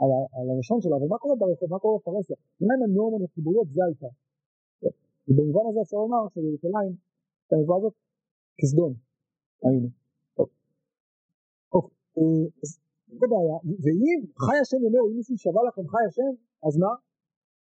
על, 0.00 0.10
על 0.36 0.46
הלשון 0.50 0.78
שלו, 0.82 0.94
אבל 0.98 1.08
מה 1.12 1.18
קורה 1.22 1.34
ברחוב? 1.40 1.70
מה 1.70 1.78
קורה 1.78 1.98
בפרסיה? 1.98 2.36
מהם 2.66 2.80
הנורמות 2.84 3.22
הציבוריות? 3.26 3.66
זה 3.74 3.80
העיקר. 3.84 4.12
ובמובן 5.28 5.64
הזה 5.68 5.80
אפשר 5.84 5.96
לומר 5.96 6.22
שבירושלים, 6.32 6.92
את 7.46 7.52
הנבואה 7.52 7.78
הזאת, 7.78 7.94
כסדום, 8.58 8.92
היינו. 9.64 9.88
אוקיי, 11.74 11.96
אז 12.62 12.70
זה 13.18 13.26
בעיה, 13.32 13.56
ואם 13.82 14.20
חי 14.44 14.58
השם 14.62 14.80
אומר, 14.86 15.02
אם 15.08 15.16
מישהו 15.16 15.36
שווה 15.44 15.62
לכם 15.68 15.84
חי 15.92 16.04
השם, 16.08 16.32
אז 16.66 16.74
מה? 16.82 16.92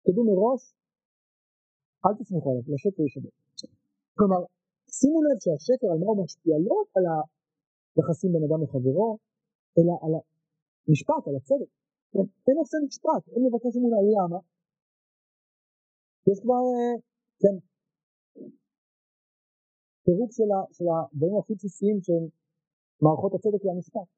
תדעו 0.05 0.25
מראש, 0.31 0.63
אל 2.05 2.15
תסמכו 2.19 2.51
עליו, 2.51 2.63
לשקר 2.73 3.03
ישבר. 3.03 3.33
כלומר, 4.19 4.41
שימו 4.99 5.19
לב 5.27 5.39
שהשקר 5.45 5.89
על 5.93 5.99
מה 5.99 6.07
הוא 6.13 6.25
משפיע 6.25 6.55
לא 6.67 6.75
רק 6.81 6.91
על 6.97 7.05
היחסים 7.97 8.33
בין 8.33 8.43
אדם 8.49 8.63
לחברו, 8.63 9.19
אלא 9.79 9.93
על 10.03 10.13
המשפט, 10.89 11.23
על 11.29 11.37
הצדק. 11.37 11.71
כן, 12.13 12.27
אין 12.47 12.57
עושה 12.63 12.77
משפט, 12.87 13.23
אין 13.33 13.43
מבקש 13.47 13.73
אמונה, 13.77 13.97
למה? 14.15 14.39
יש 16.31 16.39
כבר, 16.45 16.63
אה, 16.75 16.95
כן, 17.43 17.57
פירוק 20.05 20.31
של 20.77 20.85
הדברים 20.93 21.37
הכי 21.39 21.55
בסיסיים 21.55 21.99
של 22.07 22.23
מערכות 23.03 23.33
הצדק 23.35 23.65
והמשפט. 23.65 24.09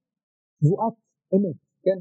תבואת 0.61 0.95
אמת, 1.35 1.59
כן? 1.85 1.99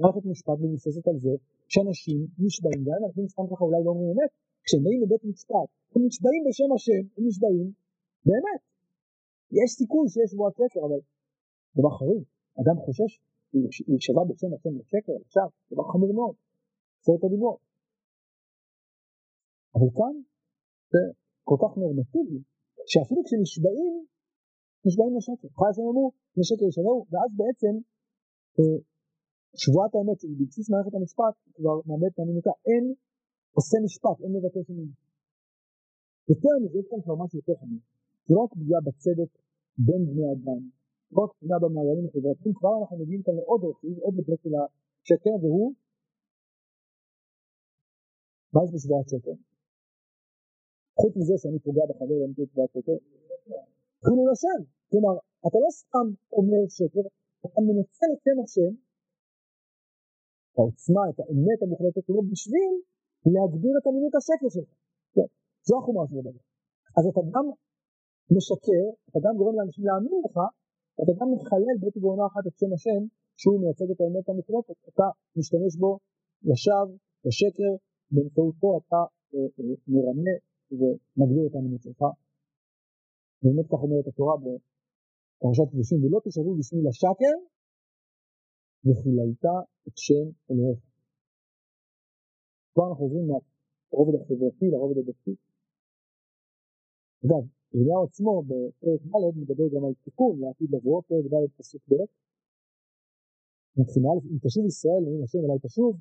מערכת 0.00 0.24
משפט 0.32 0.58
מבוססת 0.62 1.08
על 1.10 1.18
זה 1.24 1.34
שאנשים 1.72 2.18
נשבעים, 2.44 2.80
גם 2.86 3.00
אנשים 3.06 3.28
סתם 3.32 3.46
ככה 3.50 3.64
אולי 3.64 3.80
לא 3.84 3.90
אומרים 3.90 4.10
אמת, 4.14 4.30
כשהם 4.64 4.82
באים 4.84 5.00
לבית 5.02 5.24
משפט, 5.30 5.68
הם 5.92 6.00
נשבעים 6.06 6.42
בשם 6.46 6.70
השם, 6.76 7.02
הם 7.16 7.22
נשבעים 7.28 7.68
באמת. 8.28 8.60
יש 9.58 9.70
סיכוי 9.80 10.06
שיש 10.12 10.30
בועת 10.36 10.54
שקר, 10.60 10.80
אבל 10.88 11.00
דבר 11.76 11.90
חריג, 11.98 12.22
אדם 12.60 12.76
חושש 12.84 13.12
להישבע 13.88 14.22
בשם 14.28 14.50
השם 14.54 14.74
לשקר, 14.78 15.16
עכשיו, 15.26 15.48
דבר 15.72 15.84
חמור 15.92 16.12
מאוד, 16.14 16.34
עשרת 17.00 17.24
הדיברות. 17.24 17.60
אבל 19.74 19.90
כאן 19.98 20.14
זה 20.92 21.02
כל 21.48 21.58
כך 21.62 21.72
נורמטיבי, 21.82 22.40
שאפילו 22.90 23.20
כשנשבעים, 23.24 23.94
נשבעים 24.86 25.12
לשקר. 25.16 25.48
חי 25.58 25.68
השם 25.70 25.86
אמרו, 25.92 26.06
לשקר 26.38 26.66
ישבעו, 26.70 27.06
ואז 27.10 27.30
בעצם 27.40 27.74
אה, 28.58 28.78
שבועת 29.62 29.92
האמת 29.94 30.18
שהיא 30.20 30.36
בבסיס 30.40 30.66
מערכת 30.70 30.94
המשפט 30.98 31.34
כבר 31.56 31.76
מאבד 31.88 32.10
את 32.12 32.18
האמינותה. 32.18 32.54
אין 32.68 32.84
עושה 33.58 33.76
משפט, 33.84 34.16
אין 34.22 34.32
מבטא 34.36 34.60
שנים. 34.68 34.90
יותר 36.32 36.54
מזה, 36.62 36.78
יש 36.78 36.86
כאן 36.90 37.00
כבר 37.04 37.16
משהו 37.22 37.36
יותר 37.40 37.56
חמור. 37.60 37.82
זה 38.26 38.32
לא 38.34 38.40
רק 38.44 38.52
פגיעה 38.60 38.80
בצדק 38.86 39.30
בין 39.86 40.02
בני 40.10 40.26
אדם, 40.34 40.60
לא 41.12 41.22
רק 41.24 41.30
פגיעה 41.38 41.58
במעגלים 41.64 42.06
החברתיים, 42.08 42.54
כבר 42.58 42.72
אנחנו 42.80 42.96
מגיעים 43.02 43.22
כאן 43.26 43.34
לעוד 43.40 43.60
רכיב, 43.70 43.98
עוד 44.04 44.14
בדרך 44.16 44.40
של 44.44 44.54
השקר, 44.60 45.34
והוא 45.42 45.68
מה 48.54 48.60
זה 48.66 48.72
בשבועת 48.74 49.08
שקר? 49.12 49.36
חוץ 51.00 51.12
מזה 51.18 51.34
שאני 51.40 51.58
פוגע 51.66 51.84
בחבר 51.90 52.16
ואני 52.20 52.34
בשבועת 52.38 52.70
שקר, 52.74 52.96
חילול 54.04 54.28
השם. 54.34 54.60
כלומר, 54.90 55.14
אתה 55.46 55.58
לא 55.64 55.70
סתם 55.80 56.06
אומר 56.38 56.62
שקר, 56.78 57.04
אתה 57.44 57.60
מנצל 57.66 58.08
את 58.14 58.20
שם 58.24 58.38
השם, 58.44 58.72
את 60.48 60.56
העוצמה, 60.58 61.02
את 61.10 61.18
האמת 61.20 61.58
המוחלטת 61.62 62.04
שלו, 62.06 62.20
בשביל 62.32 62.72
להגביר 63.34 63.74
את 63.78 63.84
אמינות 63.90 64.14
השקר 64.18 64.48
שלך. 64.54 64.70
כן, 65.14 65.28
זו 65.66 65.74
החומה 65.78 66.02
של 66.08 66.18
הדבר. 66.20 66.42
אז 66.96 67.04
אתה 67.10 67.20
גם 67.34 67.46
משקר, 68.36 68.84
אתה 69.08 69.18
גם 69.24 69.32
גורם 69.38 69.54
לאנשים 69.58 69.84
להאמין 69.88 70.12
לך, 70.26 70.36
אתה 71.00 71.12
גם 71.18 71.28
מחלל 71.34 71.76
בעת 71.80 71.96
ובעונה 71.96 72.26
אחת 72.30 72.44
את 72.48 72.54
שם 72.60 72.72
השם, 72.76 73.00
שהוא 73.40 73.60
מייצג 73.60 73.88
את 73.92 74.00
האמת 74.00 74.28
המוחלטת, 74.28 74.78
אתה 74.88 75.06
משתמש 75.38 75.72
בו 75.82 75.90
ישר, 76.50 76.84
בשקר, 77.24 77.72
באמצעותו 78.12 78.68
אתה 78.78 79.00
אה, 79.34 79.48
אה, 79.58 79.74
מרמה 79.94 80.34
ומגביר 80.78 81.44
את 81.48 81.54
האמינות 81.54 81.82
שלך. 81.82 82.00
באמת 83.42 83.66
כך 83.66 83.80
אומרת 83.84 84.06
התורה 84.06 84.34
פרשת 85.40 85.68
קדושים, 85.72 85.98
ולא 86.04 86.18
תשאבו 86.24 86.52
בשמי 86.58 86.82
לשקר, 86.88 87.36
וחיללת 88.84 89.44
את 89.88 89.96
שם 90.04 90.26
אלוהיך. 90.50 90.80
כבר 92.74 92.88
אנחנו 92.90 93.04
עוברים 93.04 93.26
מהרובד 93.28 94.14
החברתי 94.20 94.66
לרובד 94.72 94.98
הדתי. 94.98 95.34
אגב, 97.24 97.42
ירמיהו 97.74 98.04
עצמו 98.04 98.42
בפרק 98.48 99.00
ד' 99.12 99.38
מדבר 99.42 99.68
גם 99.74 99.84
על 99.84 99.94
תיקון 100.04 100.34
לעתיד 100.40 100.70
לבוא, 100.74 101.02
פרק 101.08 101.24
ד' 101.32 101.50
פסוק 101.56 101.82
ב', 101.90 101.94
מבחינה 103.78 104.08
אם 104.32 104.38
תשוב 104.44 104.64
ישראל, 104.66 105.02
אומרים 105.04 105.22
השם 105.24 105.38
אליי 105.46 105.58
תשוב, 105.66 105.92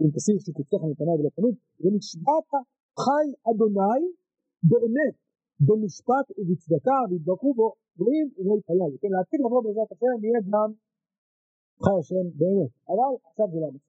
אם 0.00 0.10
תסיר 0.14 0.36
שיקוצך 0.38 0.80
מפניי 0.90 1.14
ולא 1.18 1.30
תנוד, 1.36 1.54
ונשבעת 1.80 2.50
חי 3.04 3.26
אדוני 3.50 4.02
באמת 4.70 5.14
במשפט 5.66 6.26
ובצדקה 6.38 6.98
ויתברכו 7.10 7.54
בו 7.54 7.68
גויים 7.98 8.28
ולא 8.36 8.54
יתפלל. 8.58 8.92
כן, 9.00 9.08
להתחיל 9.16 9.40
לבוא 9.44 9.62
בעזרת 9.64 9.92
השם 9.92 10.24
יהיה 10.24 10.40
גם 10.52 10.70
חי 11.84 11.96
השם 12.00 12.24
באמת. 12.40 12.72
אבל 12.88 13.10
עכשיו 13.28 13.46
זה 13.52 13.58
לא 13.62 13.68
מצב. 13.74 13.88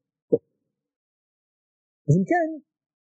אז 2.08 2.14
אם 2.18 2.26
כן, 2.32 2.50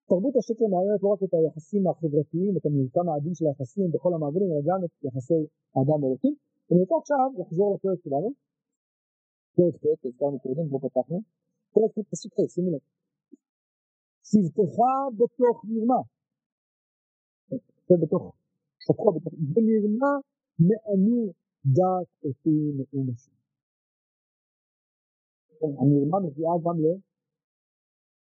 תרבות 0.08 0.34
השקר 0.36 0.66
מערערת 0.72 1.02
לא 1.02 1.08
רק 1.12 1.22
את 1.22 1.34
היחסים 1.34 1.82
החברתיים, 1.86 2.52
את 2.56 2.64
המרקם 2.66 3.06
העדין 3.08 3.34
של 3.34 3.44
היחסים 3.46 3.88
בכל 3.94 4.12
המעגלים, 4.14 4.48
אלא 4.52 4.62
גם 4.68 4.80
את 4.84 4.92
יחסי 5.06 5.40
האדם 5.74 5.98
ואלוקים. 6.02 6.34
אני 6.70 6.78
רוצה 6.82 6.94
עכשיו 7.02 7.26
לחזור 7.40 7.66
לפרק 7.74 7.98
שלנו, 8.04 8.28
פרק 9.56 9.74
ט', 9.82 10.06
הזכרנו 10.06 10.38
קודם, 10.44 10.68
בו 10.70 10.78
פתחנו, 10.84 11.18
פרק 11.74 11.90
ט', 11.94 12.08
פסוק 12.10 12.32
ח', 12.34 12.50
שימו 12.54 12.70
לב. 12.74 12.82
צוותך 14.28 14.76
בתוך 15.18 15.56
מרמה. 15.68 16.00
בתוך 18.02 18.24
שקוע 18.84 19.12
בתוך, 19.16 19.32
במרמה 19.54 20.12
מענו 20.68 21.32
דעת 21.76 22.10
אותי 22.24 22.56
נאום 22.76 23.06
השם. 23.14 23.36
המרמה 25.80 26.18
מביאה 26.26 26.54
גם 26.64 26.76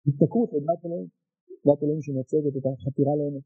להתנכרות 0.05 0.49
לדעת 0.53 0.85
אלוהים, 0.85 1.18
דעת 1.65 1.83
אלוהים 1.83 2.01
שמייצגת 2.01 2.53
את 2.57 2.65
החתירה 2.65 3.13
לאמת. 3.19 3.45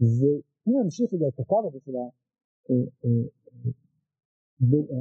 ואם 0.00 0.74
נמשיך 0.84 1.08
רגע 1.14 1.28
את 1.28 1.40
הקו 1.40 1.58
הזה 1.66 1.80
של 1.84 1.96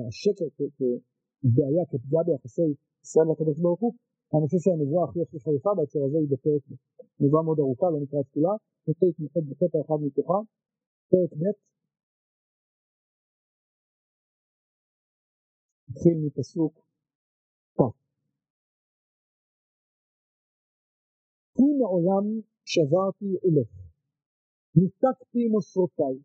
השקר 0.08 0.48
כבעיה, 0.58 1.84
כפגיעה 1.92 2.24
ביחסי 2.24 2.62
ישראל 3.04 3.28
והקדוש 3.28 3.60
ברוך 3.60 3.80
הוא, 3.80 3.94
אני 4.34 4.46
חושב 4.46 4.62
שהנבואה 4.66 5.04
הכי 5.10 5.20
הכי 5.22 5.40
חריפה 5.40 5.72
בהקשר 5.78 6.00
הזה 6.08 6.18
היא 6.18 6.30
בפרק 6.32 6.64
נבואה 7.20 7.44
מאוד 7.44 7.60
ארוכה, 7.60 7.88
לא 7.94 8.00
נקרא 8.04 8.20
את 8.20 8.30
כולה, 8.34 8.54
רוצה 8.88 9.06
להתמקד 9.06 9.44
בקטע 9.50 9.78
אחד 9.86 10.00
מתוכה, 10.06 10.40
פרק 11.10 11.34
ב', 11.40 11.44
נתחיל 15.90 16.18
מפסוק 16.26 16.74
כ'. 17.78 18.01
כי 21.62 21.72
מעולם 21.82 22.26
שברתי 22.72 23.32
אלך, 23.46 23.72
ניתקתי 24.76 25.44
מוסרותיי, 25.54 26.16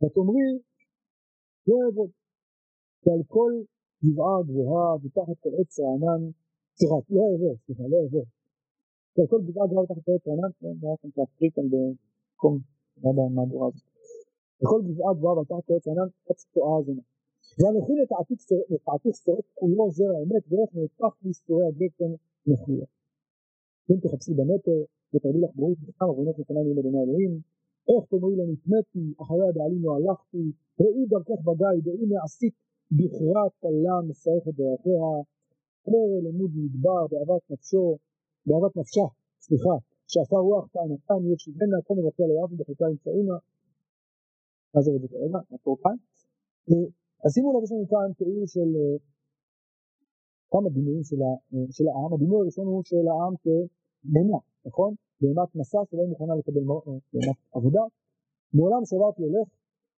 ותאמרי 0.00 0.48
לא 1.68 1.76
אעבוד, 1.84 2.10
ועל 3.04 3.22
כל 3.34 3.52
גבעה 4.04 4.36
גבוהה 4.48 4.94
ותחת 5.02 5.38
כל 5.42 5.54
עץ 5.58 5.72
רענן, 5.80 6.22
סליחה, 6.78 6.94
לא 7.14 7.22
אעבור, 7.30 7.56
סליחה, 7.64 7.82
לא 7.92 7.96
אעבור. 8.02 8.26
כל 9.30 9.40
גבעה 9.46 9.66
גבוהה 9.68 9.84
ותחת 9.84 10.04
כל 10.04 10.12
עץ 10.16 10.24
רענן, 10.28 10.50
זה 10.80 10.86
היה 10.86 10.96
כאן 11.00 11.10
תהפכי 11.16 11.48
כאן 11.54 11.66
במקום, 11.72 12.54
לא 13.02 13.08
יודע 13.10 13.22
מה 13.34 13.42
הדורה 13.42 13.66
הזאת. 13.68 13.88
וכל 14.60 14.80
גבעה 14.88 15.14
גבוהה 15.16 15.34
ועל 15.36 15.46
תחת 15.50 15.70
עץ 15.70 15.86
ענן 15.88 16.08
עץ 16.28 16.40
תועה 16.54 16.82
זונה. 16.86 17.04
ואנוכי 17.58 17.92
לתעתיך 18.72 19.16
שורק 19.24 19.46
כולו 19.54 19.90
זרע 19.96 20.16
האמת 20.18 20.44
ואיך 20.48 20.70
נהפך 20.74 21.12
מסתורי 21.22 21.64
הבטן 21.68 22.12
מחויה. 22.46 22.86
אם 23.90 23.96
תחפשי 24.02 24.32
במטר 24.38 24.78
ותרדי 25.12 25.40
לך 25.44 25.52
בכמה 25.88 26.08
עוונות 26.08 26.38
לפניי 26.38 26.62
עם 26.70 26.78
אדוני 26.78 27.02
אלוהים. 27.04 27.34
איך 27.88 28.02
תאמרי 28.10 28.36
לו 28.38 28.44
נטמאתי 28.52 29.04
אחרי 29.22 29.46
הבעלים 29.48 29.82
לא 29.84 29.90
הלכתי 29.98 30.44
ראי 30.80 31.04
דרכך 31.12 31.40
בגיא 31.46 31.78
והנה 31.84 32.16
עשית 32.24 32.54
בכרת 32.98 33.52
קלה 33.62 33.96
מסייכת 34.08 34.54
דרכיה 34.60 35.06
פרא 35.84 36.18
לימוד 36.24 36.50
מדבר 36.60 37.02
באהבת 37.10 37.42
נפשו 37.50 37.86
באהבת 38.46 38.76
נפשה 38.76 39.06
סליחה 39.44 39.76
שעשה 40.12 40.36
רוח 40.36 40.66
טענתם 40.74 41.20
ישבנה 41.32 41.78
כל 41.86 41.94
מבצע 41.98 42.24
ליד 42.30 42.50
ובחלקה 42.52 42.84
ימצאינה 42.90 43.36
מה 44.74 44.80
זה 44.82 44.90
רבי 44.94 45.08
כרגע? 45.08 45.38
נעצור 45.50 45.76
כאן 45.82 45.96
אז 47.24 47.30
שימו 47.34 47.48
לב 47.54 47.64
יש 47.64 47.72
לנו 47.72 47.86
כאן 47.92 48.08
תיאור 48.18 48.46
של 48.54 48.70
כמה 50.54 50.68
דימויים 50.76 51.04
של 51.76 51.86
העם. 51.88 52.10
הדימוי 52.14 52.38
הראשון 52.40 52.66
הוא 52.66 52.82
של 52.90 53.04
העם 53.12 53.34
כבהמה 53.42 54.38
נכון? 54.66 54.94
בהמת 55.20 55.50
מסע 55.54 55.80
שלא 55.88 56.04
מוכנה 56.12 56.34
לקבל 56.38 56.64
בהמת 57.12 57.38
עבודה. 57.56 57.84
מעולם 58.54 58.82
שברתי 58.90 59.22
הולך 59.22 59.48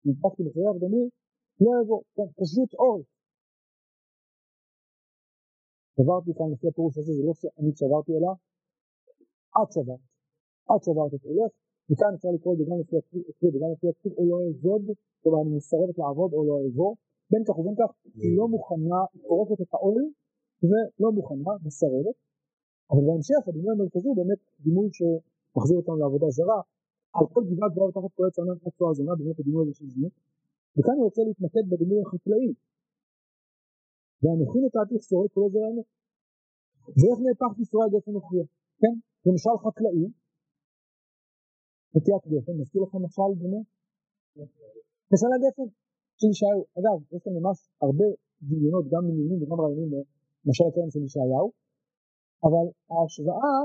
נדבקתי 0.06 0.44
מחירי 0.44 0.70
אבדמי 0.72 1.04
לא 1.64 1.72
יבוא, 1.82 2.02
כן, 2.16 2.28
פשוט 2.42 2.74
אור. 2.74 3.00
שברתי 5.96 6.32
כאן 6.38 6.48
לפי 6.54 6.68
הפירוש 6.68 6.98
הזה 6.98 7.14
זה 7.18 7.24
לא 7.28 7.34
שאני 7.34 7.72
שברתי 7.80 8.12
אלא 8.18 8.32
את 9.58 9.70
שברת, 9.74 10.04
את 10.72 10.84
שברת 10.86 11.14
את 11.16 11.24
הולך. 11.30 11.52
מכאן 11.90 12.12
אפשר 12.16 12.30
לקרוא 12.36 12.54
את 12.54 12.58
זה 12.60 12.64
גם 12.70 12.80
לפי 12.80 12.96
הכתיב 12.98 13.52
וגם 13.56 13.70
לפי 13.76 13.88
הכתיב 13.90 14.12
או 14.18 14.24
לא 14.30 14.38
אעבוד, 14.46 14.84
כלומר 15.22 15.42
אני 15.42 15.56
מסרבת 15.56 15.98
לעבוד 15.98 16.34
או 16.34 16.46
לא 16.50 16.56
אעבור, 16.64 16.96
בין 17.32 17.44
כך 17.48 17.58
ובין 17.60 17.76
כך 17.80 17.90
היא 18.22 18.38
לא 18.38 18.48
מוכנה, 18.48 19.02
היא 19.14 19.22
פורקת 19.28 19.62
את 19.62 19.74
העול 19.74 20.04
ולא 20.64 21.10
מוכנה, 21.18 21.54
מסרבת, 21.66 22.18
אבל 22.92 23.04
בהמשך 23.08 23.42
הדימוי 23.48 23.72
המרכזי 23.76 24.08
הוא 24.08 24.18
באמת 24.22 24.40
דימוי 24.66 24.88
שמחזיר 24.98 25.78
אותנו 25.78 25.98
לעבודה 26.02 26.28
זרה, 26.38 26.60
על 27.18 27.26
כל 27.34 27.44
גבעת 27.50 27.72
גבוהה 27.74 27.92
תחת 27.96 28.12
כל 28.18 28.24
עץ 28.28 28.38
ענן 28.40 28.58
עצו 28.68 28.84
הזונה, 28.90 29.14
באמת 29.20 29.38
הדימוי 29.40 29.62
הזה 29.64 29.74
של 29.80 29.88
זנות, 29.94 30.14
וכאן 30.76 30.94
אני 30.96 31.04
רוצה 31.10 31.22
להתמקד 31.28 31.64
בדימוי 31.72 32.00
החקלאי, 32.06 32.50
ואנוכי 34.22 34.60
נתתי 34.66 34.96
שורק 35.10 35.30
כל 35.34 35.44
עזר 35.48 35.62
האמת, 35.66 35.88
ואיך 37.00 37.18
נהפך 37.26 37.52
ישראל 37.64 37.90
גפן 37.94 38.12
נוכריה, 38.18 38.46
כן, 38.82 38.96
למשל 39.26 39.56
חקלאי, 39.64 40.06
נטיית 41.96 42.24
גפן, 42.34 42.56
מזכיר 42.60 42.82
לכם 42.86 43.00
משל 43.06 43.32
דומה? 43.42 43.62
משל 45.12 45.32
הגפן. 45.36 45.70
של 46.20 46.28
ישעיהו, 46.34 46.62
אגב, 46.80 46.98
יש 47.14 47.22
כאן 47.24 47.34
ממש 47.40 47.58
הרבה 47.82 48.08
דמיונות, 48.50 48.86
גם 48.94 49.02
דמיונים 49.08 49.44
וגם 49.44 49.62
רעיונים 49.62 49.90
למשל 50.46 50.64
הקרן 50.70 50.90
של 50.92 51.00
ישעיהו, 51.06 51.52
אבל 52.44 52.66
ההשוואה 52.92 53.58